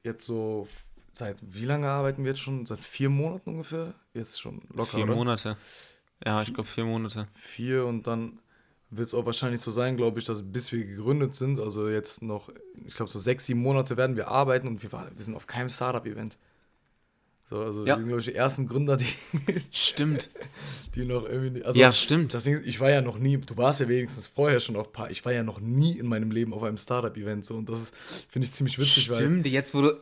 [0.06, 0.68] jetzt so
[1.12, 2.66] seit wie lange arbeiten wir jetzt schon?
[2.66, 3.94] Seit vier Monaten ungefähr?
[4.14, 4.98] Jetzt schon locker.
[4.98, 5.16] Vier oder?
[5.16, 5.58] Monate.
[6.26, 7.28] Ja, ich glaube vier Monate.
[7.34, 8.40] Vier und dann
[8.90, 12.22] wird es auch wahrscheinlich so sein, glaube ich, dass bis wir gegründet sind, also jetzt
[12.22, 12.50] noch,
[12.86, 15.48] ich glaube so sechs, sieben Monate werden wir arbeiten und wir, war, wir sind auf
[15.48, 16.38] keinem Startup-Event.
[17.50, 17.96] So, also ja.
[17.96, 19.06] sind, glaube ich, die ersten Gründer, die.
[19.72, 20.30] Stimmt.
[20.96, 21.64] Die noch irgendwie.
[21.64, 22.34] Also ja, stimmt.
[22.46, 25.12] Ding, ich war ja noch nie, du warst ja wenigstens vorher schon auf paar.
[25.12, 27.46] Ich war ja noch nie in meinem Leben auf einem Startup-Event.
[27.46, 27.92] So, und das
[28.30, 29.18] finde ich ziemlich witzig, stimmt, weil.
[29.18, 30.00] Stimmt, jetzt wo du.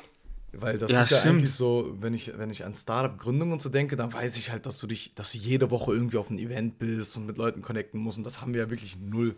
[0.53, 1.39] Weil das ja, ist ja stimmt.
[1.39, 4.67] eigentlich so, wenn ich, wenn ich an Startup-Gründung und so denke, dann weiß ich halt,
[4.67, 7.61] dass du dich, dass du jede Woche irgendwie auf ein Event bist und mit Leuten
[7.63, 8.19] connecten musst.
[8.19, 9.35] Und das haben wir ja wirklich null.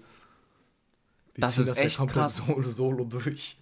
[1.33, 2.37] Wir das ist das echt ja komplett krass.
[2.45, 3.57] Solo, solo durch.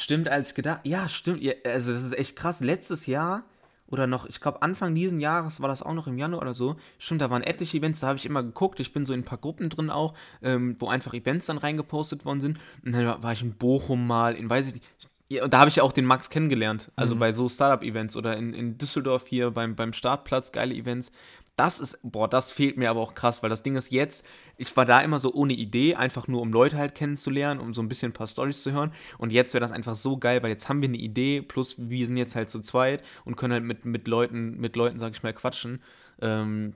[0.00, 0.80] Stimmt, als gedacht.
[0.84, 1.42] Ja, stimmt.
[1.42, 2.60] Ja, also, das ist echt krass.
[2.60, 3.44] Letztes Jahr
[3.86, 6.76] oder noch, ich glaube, Anfang diesen Jahres war das auch noch im Januar oder so.
[6.98, 8.80] Stimmt, da waren etliche Events, da habe ich immer geguckt.
[8.80, 12.24] Ich bin so in ein paar Gruppen drin auch, ähm, wo einfach Events dann reingepostet
[12.24, 12.60] worden sind.
[12.82, 14.86] Und dann war ich in Bochum mal, in weiß ich nicht.
[15.28, 16.90] Ja, und da habe ich ja auch den Max kennengelernt.
[16.96, 17.20] Also mhm.
[17.20, 21.12] bei so Startup-Events oder in, in Düsseldorf hier beim, beim Startplatz, geile Events
[21.60, 24.74] das ist, boah, das fehlt mir aber auch krass, weil das Ding ist jetzt, ich
[24.78, 27.88] war da immer so ohne Idee, einfach nur um Leute halt kennenzulernen, um so ein
[27.88, 28.94] bisschen ein paar Storys zu hören.
[29.18, 32.06] Und jetzt wäre das einfach so geil, weil jetzt haben wir eine Idee, plus wir
[32.06, 35.22] sind jetzt halt zu zweit und können halt mit, mit Leuten, mit Leuten, sag ich
[35.22, 35.82] mal, quatschen.
[36.22, 36.72] Ähm,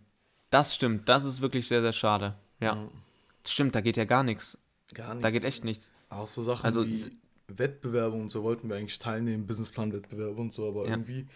[0.51, 2.35] das stimmt, das ist wirklich sehr, sehr schade.
[2.61, 2.75] Ja.
[2.75, 2.91] Mhm.
[3.47, 4.59] Stimmt, da geht ja gar nichts.
[4.93, 5.23] Gar nichts.
[5.23, 5.93] Da geht echt nichts.
[6.11, 7.11] Auch so Sachen also, wie
[7.49, 10.91] Wettbewerbe und so wollten wir eigentlich teilnehmen, Businessplan-Wettbewerbe und so, aber ja.
[10.91, 11.27] irgendwie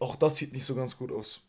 [0.00, 1.42] auch das sieht nicht so ganz gut aus.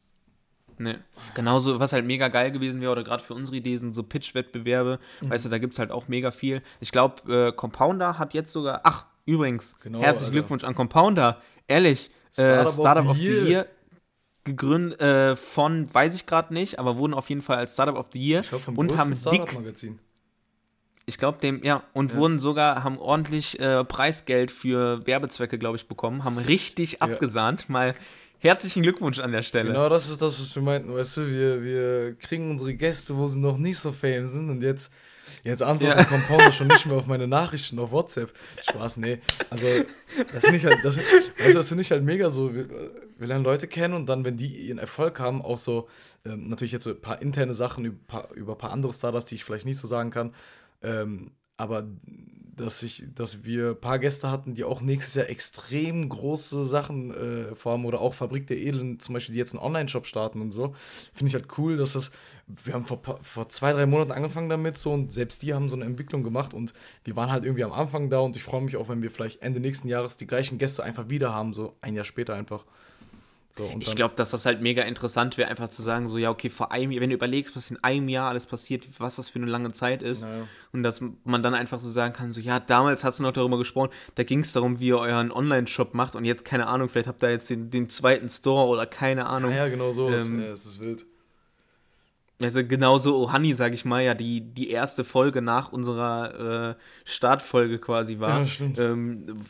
[0.80, 0.96] Nee.
[1.36, 5.00] Genauso, was halt mega geil gewesen wäre, oder gerade für unsere Idee sind so Pitch-Wettbewerbe.
[5.22, 5.30] Mhm.
[5.30, 6.62] Weißt du, da gibt es halt auch mega viel.
[6.80, 8.82] Ich glaube, äh, Compounder hat jetzt sogar.
[8.84, 10.32] Ach, übrigens, genau, herzlichen Alter.
[10.32, 11.42] Glückwunsch an Compounder.
[11.68, 13.48] Ehrlich, Startup, äh, Startup of the Year.
[13.48, 13.66] Year
[14.46, 18.08] gegründet äh, von, weiß ich gerade nicht, aber wurden auf jeden Fall als Startup of
[18.14, 19.54] the Year ich glaub, vom und haben dick.
[19.54, 20.00] Magazin.
[21.06, 22.18] Ich glaube dem, ja, und ja.
[22.18, 27.00] wurden sogar, haben ordentlich äh, Preisgeld für Werbezwecke, glaube ich, bekommen, haben richtig ja.
[27.02, 27.96] abgesahnt, mal
[28.42, 29.68] Herzlichen Glückwunsch an der Stelle.
[29.68, 30.94] Genau das ist das, was wir meinten.
[30.94, 34.62] Weißt du, wir, wir kriegen unsere Gäste, wo sie noch nicht so fame sind und
[34.62, 34.94] jetzt,
[35.44, 36.04] jetzt antwortet ja.
[36.06, 38.32] Compounder schon nicht mehr auf meine Nachrichten auf WhatsApp.
[38.70, 39.20] Spaß, nee.
[39.50, 39.68] Also,
[40.32, 42.56] das finde ich halt, das, weißt du, das finde ich halt mega so.
[42.56, 45.90] Wir, wir, lernen Leute kennen und dann, wenn die ihren Erfolg haben, auch so,
[46.26, 49.36] ähm, natürlich jetzt so ein paar interne Sachen über, über ein paar andere Startups, die
[49.36, 50.34] ich vielleicht nicht so sagen kann,
[50.82, 51.86] ähm, aber
[52.60, 57.14] dass ich, dass wir ein paar Gäste hatten, die auch nächstes Jahr extrem große Sachen
[57.14, 60.52] äh, vorhaben oder auch Fabrik der Edlen zum Beispiel, die jetzt einen Online-Shop starten und
[60.52, 60.76] so.
[61.14, 62.12] Finde ich halt cool, dass das,
[62.48, 65.76] wir haben vor, vor zwei, drei Monaten angefangen damit so und selbst die haben so
[65.76, 66.74] eine Entwicklung gemacht und
[67.06, 69.42] wir waren halt irgendwie am Anfang da und ich freue mich auch, wenn wir vielleicht
[69.42, 72.66] Ende nächsten Jahres die gleichen Gäste einfach wieder haben, so ein Jahr später einfach.
[73.58, 76.50] So, ich glaube, dass das halt mega interessant wäre, einfach zu sagen, so, ja, okay,
[76.50, 79.40] vor einem Jahr, wenn du überlegst, was in einem Jahr alles passiert, was das für
[79.40, 80.48] eine lange Zeit ist, naja.
[80.72, 83.58] und dass man dann einfach so sagen kann, so, ja, damals hast du noch darüber
[83.58, 87.08] gesprochen, da ging es darum, wie ihr euren Online-Shop macht und jetzt, keine Ahnung, vielleicht
[87.08, 89.52] habt ihr jetzt den, den zweiten Store oder keine Ahnung.
[89.52, 91.06] Ja, ja genau so, ähm, ist, ja, es ist wild.
[92.42, 97.80] Also genauso Ohani, sag ich mal, ja, die, die erste Folge nach unserer äh, Startfolge
[97.80, 98.40] quasi war.
[98.40, 98.80] Ja, stimmt.
[98.80, 99.42] Ähm,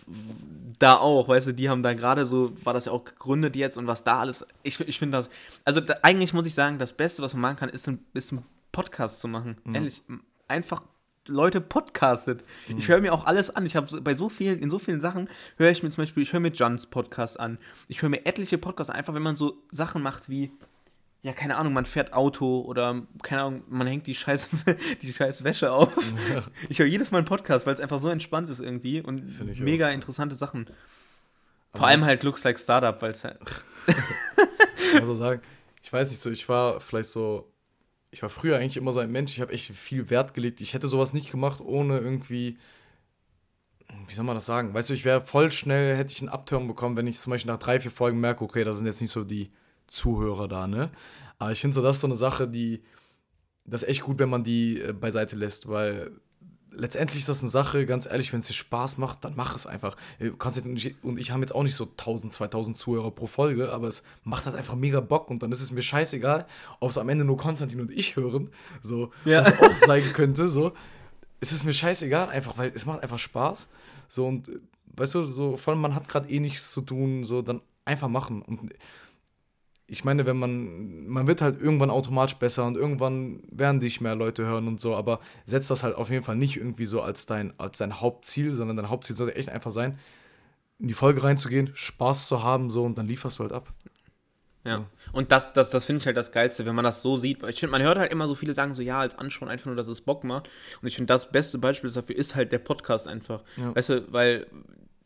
[0.80, 3.78] da auch, weißt du, die haben da gerade so, war das ja auch gegründet jetzt
[3.78, 4.46] und was da alles.
[4.64, 5.30] Ich, ich finde das,
[5.66, 8.32] also da, eigentlich muss ich sagen, das Beste, was man machen kann, ist ein, ist
[8.32, 9.58] ein Podcast zu machen.
[9.66, 9.76] Mhm.
[9.76, 10.04] Ehrlich,
[10.48, 10.82] einfach
[11.28, 12.44] Leute podcastet.
[12.68, 12.80] Mhm.
[12.80, 13.68] Ich höre mir auch alles an.
[13.68, 16.34] Ich habe bei so vielen, in so vielen Sachen höre ich mir zum Beispiel, ich
[16.34, 17.60] höre mir Johns Podcast an.
[17.88, 20.52] Ich höre mir etliche Podcasts an, einfach wenn man so Sachen macht wie
[21.22, 24.50] ja, keine Ahnung, man fährt Auto oder, keine Ahnung, man hängt die scheiß,
[25.02, 25.92] die scheiß Wäsche auf.
[26.34, 26.44] Ja.
[26.70, 29.90] Ich höre jedes Mal einen Podcast, weil es einfach so entspannt ist irgendwie und mega
[29.90, 29.94] auch.
[29.94, 30.70] interessante Sachen.
[31.74, 33.38] Vor allem halt Looks Like Startup, weil es halt.
[34.98, 35.42] ich so sagen,
[35.84, 37.52] ich weiß nicht so, ich war vielleicht so,
[38.12, 40.62] ich war früher eigentlich immer so ein Mensch, ich habe echt viel Wert gelegt.
[40.62, 42.58] Ich hätte sowas nicht gemacht, ohne irgendwie,
[44.08, 44.74] wie soll man das sagen?
[44.74, 47.52] Weißt du, ich wäre voll schnell, hätte ich einen Upturn bekommen, wenn ich zum Beispiel
[47.52, 49.52] nach drei, vier Folgen merke, okay, das sind jetzt nicht so die
[49.90, 50.92] Zuhörer da, ne?
[51.38, 52.84] Aber ich finde so, das ist so eine Sache, die,
[53.66, 56.12] das ist echt gut, wenn man die äh, beiseite lässt, weil
[56.72, 59.66] letztendlich ist das eine Sache, ganz ehrlich, wenn es dir Spaß macht, dann mach es
[59.66, 59.96] einfach.
[60.20, 60.32] Äh,
[61.02, 64.46] und ich haben jetzt auch nicht so 1000, 2000 Zuhörer pro Folge, aber es macht
[64.46, 66.46] halt einfach mega Bock und dann ist es mir scheißegal,
[66.80, 68.50] ob es am Ende nur Konstantin und ich hören,
[68.82, 69.46] so, ja.
[69.46, 70.74] was auch sein könnte, so.
[71.42, 73.70] Es ist mir scheißegal einfach, weil es macht einfach Spaß.
[74.08, 74.60] So und äh,
[74.96, 78.10] weißt du, so vor allem man hat gerade eh nichts zu tun, so dann einfach
[78.10, 78.42] machen.
[78.42, 78.74] Und
[79.90, 84.16] ich meine, wenn man, man wird halt irgendwann automatisch besser und irgendwann werden dich mehr
[84.16, 87.26] Leute hören und so, aber setz das halt auf jeden Fall nicht irgendwie so als
[87.26, 89.98] dein, als dein Hauptziel, sondern dein Hauptziel sollte echt einfach sein,
[90.80, 93.74] in die Folge reinzugehen, Spaß zu haben, so und dann lieferst du halt ab.
[94.66, 94.86] Ja.
[95.14, 97.42] Und das, das, das finde ich halt das Geilste, wenn man das so sieht.
[97.44, 99.76] Ich finde, man hört halt immer so viele sagen so, ja, als Anschauen einfach nur,
[99.76, 100.50] dass es Bock macht.
[100.82, 103.44] Und ich finde, das beste Beispiel dafür ist halt der Podcast einfach.
[103.58, 103.76] Ja.
[103.76, 104.48] Weißt du, weil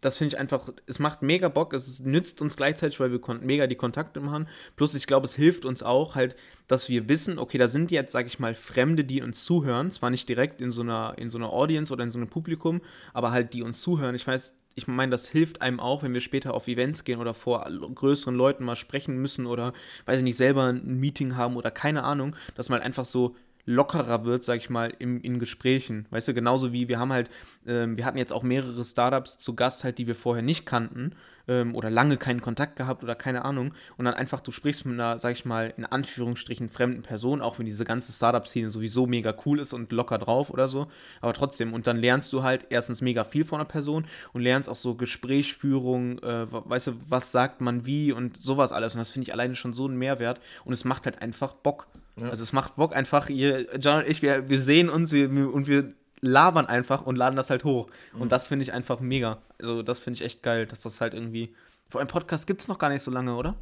[0.04, 3.68] das finde ich einfach, es macht mega Bock, es nützt uns gleichzeitig, weil wir mega
[3.68, 4.48] die Kontakte machen.
[4.76, 6.36] Plus, ich glaube, es hilft uns auch halt,
[6.68, 9.92] dass wir wissen, okay, da sind jetzt, sag ich mal, Fremde, die uns zuhören.
[9.92, 12.82] Zwar nicht direkt in so einer, in so einer Audience oder in so einem Publikum,
[13.14, 14.16] aber halt, die uns zuhören.
[14.16, 17.34] Ich weiß, ich meine, das hilft einem auch, wenn wir später auf Events gehen oder
[17.34, 19.74] vor größeren Leuten mal sprechen müssen oder,
[20.06, 23.36] weiß ich nicht, selber ein Meeting haben oder keine Ahnung, dass man halt einfach so
[23.66, 26.06] lockerer wird, sag ich mal, im, in Gesprächen.
[26.10, 27.30] Weißt du, genauso wie wir haben halt,
[27.66, 31.16] ähm, wir hatten jetzt auch mehrere Startups zu Gast halt, die wir vorher nicht kannten
[31.48, 33.74] ähm, oder lange keinen Kontakt gehabt oder keine Ahnung.
[33.98, 37.60] Und dann einfach, du sprichst mit einer, sag ich mal, in Anführungsstrichen fremden Person, auch
[37.60, 40.88] wenn diese ganze Startup-Szene sowieso mega cool ist und locker drauf oder so.
[41.22, 44.70] Aber trotzdem, und dann lernst du halt erstens mega viel von einer Person und lernst
[44.70, 48.94] auch so Gesprächsführung, äh, weißt du, was sagt man wie und sowas alles.
[48.96, 51.88] Und das finde ich alleine schon so einen Mehrwert und es macht halt einfach Bock.
[52.20, 52.30] Ja.
[52.30, 55.68] Also es macht Bock einfach, ihr, John und ich, wir, wir sehen uns wir, und
[55.68, 57.88] wir labern einfach und laden das halt hoch.
[58.14, 58.22] Mhm.
[58.22, 59.42] Und das finde ich einfach mega.
[59.60, 61.54] Also das finde ich echt geil, dass das halt irgendwie.
[61.88, 63.56] Vor einem Podcast gibt es noch gar nicht so lange, oder?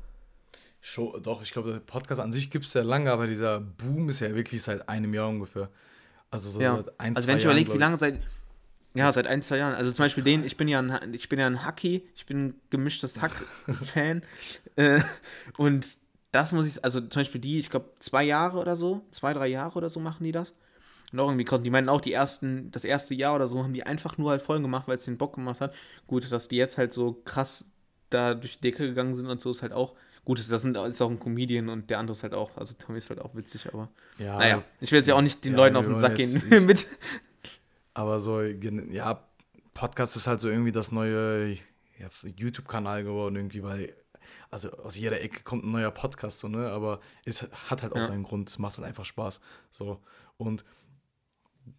[0.79, 4.09] Show, doch, ich glaube, der Podcast an sich gibt es ja lange, aber dieser Boom
[4.09, 5.69] ist ja wirklich seit einem Jahr ungefähr.
[6.29, 6.77] Also so ja.
[6.77, 8.19] seit ein, Also wenn ich überlege, wie lange seit.
[8.93, 9.73] Ja, seit ein, zwei Jahren.
[9.73, 12.47] Also zum Beispiel den, ich bin ja ein, ich bin ja ein Hacky, ich bin
[12.47, 14.21] ein gemischtes Hack-Fan.
[14.75, 15.01] äh,
[15.57, 15.85] und
[16.31, 19.47] das muss ich, also zum Beispiel die, ich glaube, zwei Jahre oder so, zwei, drei
[19.47, 20.53] Jahre oder so machen die das.
[21.19, 21.61] Auch irgendwie krass.
[21.61, 24.41] Die meinen auch, die ersten, das erste Jahr oder so haben die einfach nur halt
[24.41, 25.73] Folgen gemacht, weil es den Bock gemacht hat.
[26.07, 27.73] Gut, dass die jetzt halt so krass
[28.09, 29.95] da durch die Decke gegangen sind und so ist halt auch.
[30.23, 32.99] Gut, das sind, ist auch ein Comedian und der andere ist halt auch, also Tommy
[32.99, 33.89] ist halt auch witzig, aber.
[34.19, 36.41] Ja, naja, ich will jetzt ja auch nicht den ja, Leuten auf den Sack gehen
[36.65, 36.87] mit.
[37.93, 39.27] Aber so, ja,
[39.73, 41.53] Podcast ist halt so irgendwie das neue
[41.97, 43.93] ja, YouTube-Kanal geworden, irgendwie, weil
[44.49, 46.69] also aus jeder Ecke kommt ein neuer Podcast, so, ne?
[46.69, 48.03] Aber es hat halt auch ja.
[48.03, 49.41] seinen Grund, es macht halt einfach Spaß.
[49.71, 50.01] So.
[50.37, 50.65] Und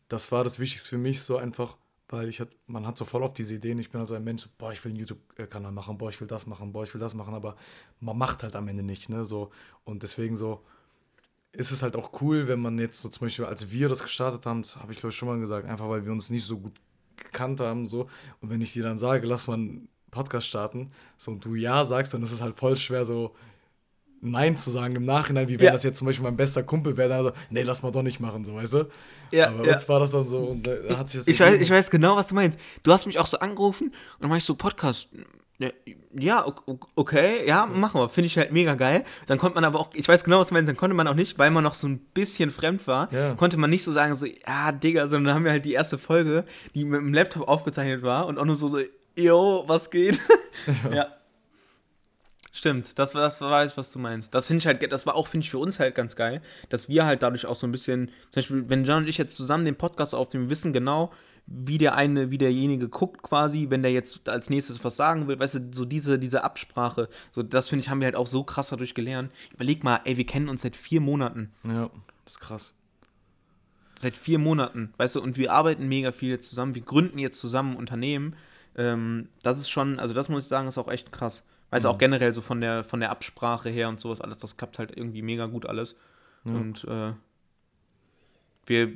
[0.09, 1.77] das war das Wichtigste für mich, so einfach,
[2.09, 4.43] weil ich hat, man hat so voll auf diese Ideen, ich bin also ein Mensch,
[4.43, 7.01] so, boah, ich will einen YouTube-Kanal machen, boah, ich will das machen, boah, ich will
[7.01, 7.57] das machen, aber
[8.01, 9.25] man macht halt am Ende nicht, ne?
[9.25, 9.51] So.
[9.85, 10.63] Und deswegen so
[11.53, 14.47] ist es halt auch cool, wenn man jetzt so zum Beispiel, als wir das gestartet
[14.47, 16.75] haben, habe ich glaube ich schon mal gesagt, einfach weil wir uns nicht so gut
[17.17, 18.09] gekannt haben, so.
[18.41, 19.59] Und wenn ich dir dann sage, lass mal
[20.11, 23.35] Podcast starten, so und du ja sagst, dann ist es halt voll schwer, so
[24.25, 25.73] Nein zu sagen im Nachhinein, wie wenn ja.
[25.73, 28.21] das jetzt zum Beispiel mein bester Kumpel wäre, dann also, nee, lass mal doch nicht
[28.21, 28.89] machen, so, weißt du?
[29.33, 29.73] Ja, Aber ja.
[29.73, 32.17] uns war das dann so und da hat sich das ich weiß, ich weiß genau,
[32.17, 32.57] was du meinst.
[32.85, 35.09] Du hast mich auch so angerufen und dann mach ich so Podcast.
[35.59, 35.73] Ne,
[36.15, 36.47] ja,
[36.95, 38.09] okay, ja, machen wir.
[38.09, 39.05] Finde ich halt mega geil.
[39.27, 41.15] Dann konnte man aber auch, ich weiß genau, was du meinst, dann konnte man auch
[41.15, 43.35] nicht, weil man noch so ein bisschen fremd war, ja.
[43.35, 45.99] konnte man nicht so sagen, so, ja, Digga, sondern dann haben wir halt die erste
[45.99, 48.79] Folge, die mit dem Laptop aufgezeichnet war und auch nur so, so
[49.17, 50.21] yo, was geht?
[50.85, 50.95] ja.
[50.95, 51.07] ja.
[52.55, 54.35] Stimmt, das, das weiß, was du meinst.
[54.35, 56.87] Das finde ich halt, das war auch, finde ich, für uns halt ganz geil, dass
[56.87, 59.65] wir halt dadurch auch so ein bisschen, zum Beispiel, wenn John und ich jetzt zusammen
[59.65, 61.11] den Podcast aufnehmen, wissen genau,
[61.47, 65.39] wie der eine, wie derjenige guckt quasi, wenn der jetzt als nächstes was sagen will,
[65.39, 68.45] weißt du, so diese, diese Absprache, so das finde ich, haben wir halt auch so
[68.45, 69.33] krass dadurch gelernt.
[69.55, 71.53] Überleg mal, ey, wir kennen uns seit vier Monaten.
[71.65, 71.91] Ja,
[72.25, 72.75] das ist krass.
[73.99, 77.41] Seit vier Monaten, weißt du, und wir arbeiten mega viel jetzt zusammen, wir gründen jetzt
[77.41, 78.37] zusammen Unternehmen.
[78.77, 81.45] Ähm, das ist schon, also das muss ich sagen, ist auch echt krass.
[81.73, 81.95] Weißt du, mhm.
[81.95, 84.95] auch generell so von der, von der Absprache her und sowas, alles, das klappt halt
[84.95, 85.97] irgendwie mega gut alles.
[86.45, 86.53] Ja.
[86.53, 87.15] Und äh,
[88.67, 88.93] wir,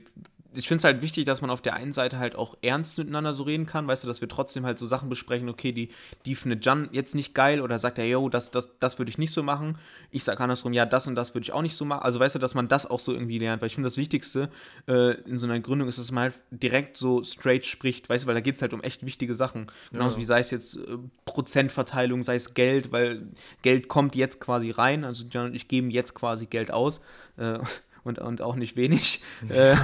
[0.55, 3.35] ich finde es halt wichtig, dass man auf der einen Seite halt auch ernst miteinander
[3.35, 5.91] so reden kann, weißt du, dass wir trotzdem halt so Sachen besprechen, okay, die,
[6.25, 9.19] die findet Jan jetzt nicht geil oder sagt er, yo, das, das, das würde ich
[9.19, 9.79] nicht so machen.
[10.11, 12.03] Ich sage andersrum, ja, das und das würde ich auch nicht so machen.
[12.03, 14.51] Also weißt du, dass man das auch so irgendwie lernt, weil ich finde das Wichtigste
[14.89, 18.29] äh, in so einer Gründung ist, dass man halt direkt so straight spricht, weißt du,
[18.29, 19.67] weil da geht es halt um echt wichtige Sachen.
[19.91, 20.23] Genauso ja.
[20.23, 23.29] wie sei es jetzt äh, Prozentverteilung, sei es Geld, weil
[23.63, 27.01] Geld kommt jetzt quasi rein, also Jan und ich geben jetzt quasi Geld aus.
[27.37, 27.59] Äh,
[28.07, 29.23] und, und auch nicht wenig.
[29.49, 29.77] Ja, äh,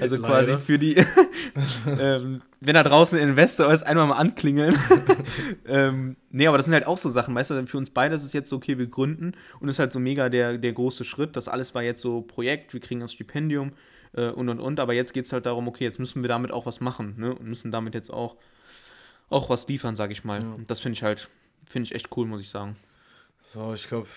[0.00, 0.28] also leider.
[0.28, 0.96] quasi für die,
[1.98, 4.78] ähm, wenn da draußen ein Investor ist, einmal mal anklingeln.
[5.66, 8.24] ähm, nee, aber das sind halt auch so Sachen, weißt du, für uns beide ist
[8.24, 11.36] es jetzt so, okay, wir gründen und ist halt so mega der, der große Schritt.
[11.36, 13.72] Das alles war jetzt so Projekt, wir kriegen das Stipendium
[14.14, 16.52] äh, und und und, aber jetzt geht es halt darum, okay, jetzt müssen wir damit
[16.52, 17.34] auch was machen ne?
[17.34, 18.36] und müssen damit jetzt auch,
[19.30, 20.42] auch was liefern, sag ich mal.
[20.42, 20.48] Ja.
[20.54, 21.28] Und das finde ich halt,
[21.66, 22.76] finde ich echt cool, muss ich sagen.
[23.52, 24.08] So, ich glaube,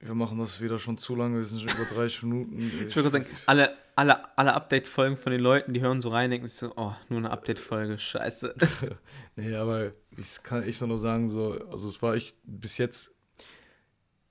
[0.00, 2.58] wir machen das wieder schon zu lange, wir sind schon über 30 Minuten.
[2.58, 6.30] Ich, ich würde sagen, alle, alle, alle Update-Folgen von den Leuten, die hören so rein,
[6.30, 8.54] denken so, oh, nur eine Update-Folge, scheiße.
[9.36, 13.10] nee, aber ich kann echt nur sagen, so, also es war echt bis jetzt,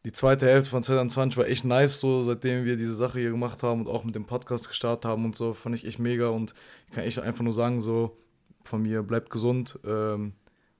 [0.06, 3.62] die zweite Hälfte von 2020 war echt nice, so seitdem wir diese Sache hier gemacht
[3.62, 6.56] haben und auch mit dem Podcast gestartet haben und so, fand ich echt mega und
[6.88, 8.18] ich kann echt einfach nur sagen, so,
[8.64, 10.34] von mir, bleibt gesund, ähm,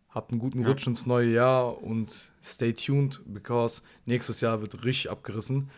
[0.10, 0.90] Habt einen guten Rutsch ja.
[0.90, 5.70] ins neue Jahr und stay tuned, because nächstes Jahr wird richtig abgerissen.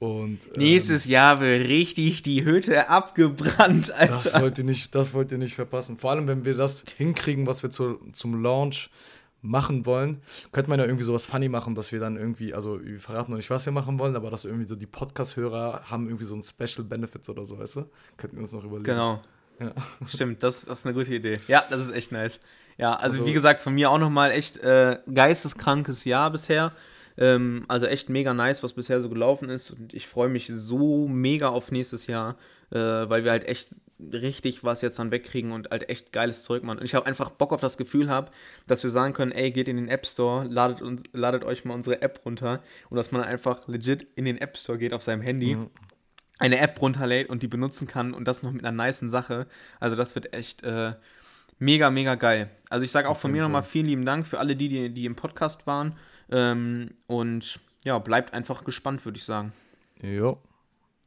[0.00, 4.12] Und, ähm, Nächstes Jahr wird richtig die Hütte abgebrannt, Alter.
[4.12, 5.98] Das wollt ihr nicht, das wollt ihr nicht verpassen.
[5.98, 8.90] Vor allem, wenn wir das hinkriegen, was wir zu, zum Launch
[9.40, 12.98] machen wollen, könnte man ja irgendwie sowas funny machen, dass wir dann irgendwie, also wir
[12.98, 16.24] verraten noch nicht, was wir machen wollen, aber dass irgendwie so die Podcast-Hörer haben irgendwie
[16.24, 17.90] so ein Special Benefits oder so, weißt du?
[18.16, 18.84] Könnten wir uns noch überlegen.
[18.84, 19.20] Genau.
[19.60, 19.72] Ja.
[20.08, 21.40] Stimmt, das, das ist eine gute Idee.
[21.46, 22.40] Ja, das ist echt nice.
[22.78, 26.72] Ja, also, also wie gesagt, von mir auch nochmal echt äh, geisteskrankes Jahr bisher.
[27.16, 29.70] Ähm, also echt mega nice, was bisher so gelaufen ist.
[29.70, 32.36] Und ich freue mich so mega auf nächstes Jahr,
[32.70, 33.80] äh, weil wir halt echt
[34.12, 36.78] richtig was jetzt dann wegkriegen und halt echt geiles Zeug machen.
[36.78, 38.30] Und ich habe einfach Bock auf das Gefühl habe,
[38.66, 41.74] dass wir sagen können, ey, geht in den App Store, ladet, uns, ladet euch mal
[41.74, 45.22] unsere App runter und dass man einfach legit in den App Store geht auf seinem
[45.22, 45.54] Handy.
[45.54, 45.70] Mhm.
[46.38, 49.46] Eine App runterlädt und die benutzen kann und das noch mit einer niceen Sache.
[49.78, 50.94] Also, das wird echt äh,
[51.64, 52.50] Mega, mega geil.
[52.68, 55.06] Also ich sage auch von mir nochmal vielen lieben Dank für alle, die, die, die
[55.06, 55.96] im Podcast waren.
[56.30, 59.52] Ähm, und ja, bleibt einfach gespannt, würde ich sagen.
[60.02, 60.38] Jo.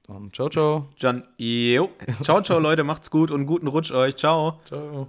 [0.07, 0.89] Dann ciao, ciao.
[0.97, 1.91] Jan, jo.
[2.23, 4.15] Ciao, ciao, Leute, macht's gut und guten Rutsch euch.
[4.15, 4.59] Ciao.
[4.65, 5.07] Ciao.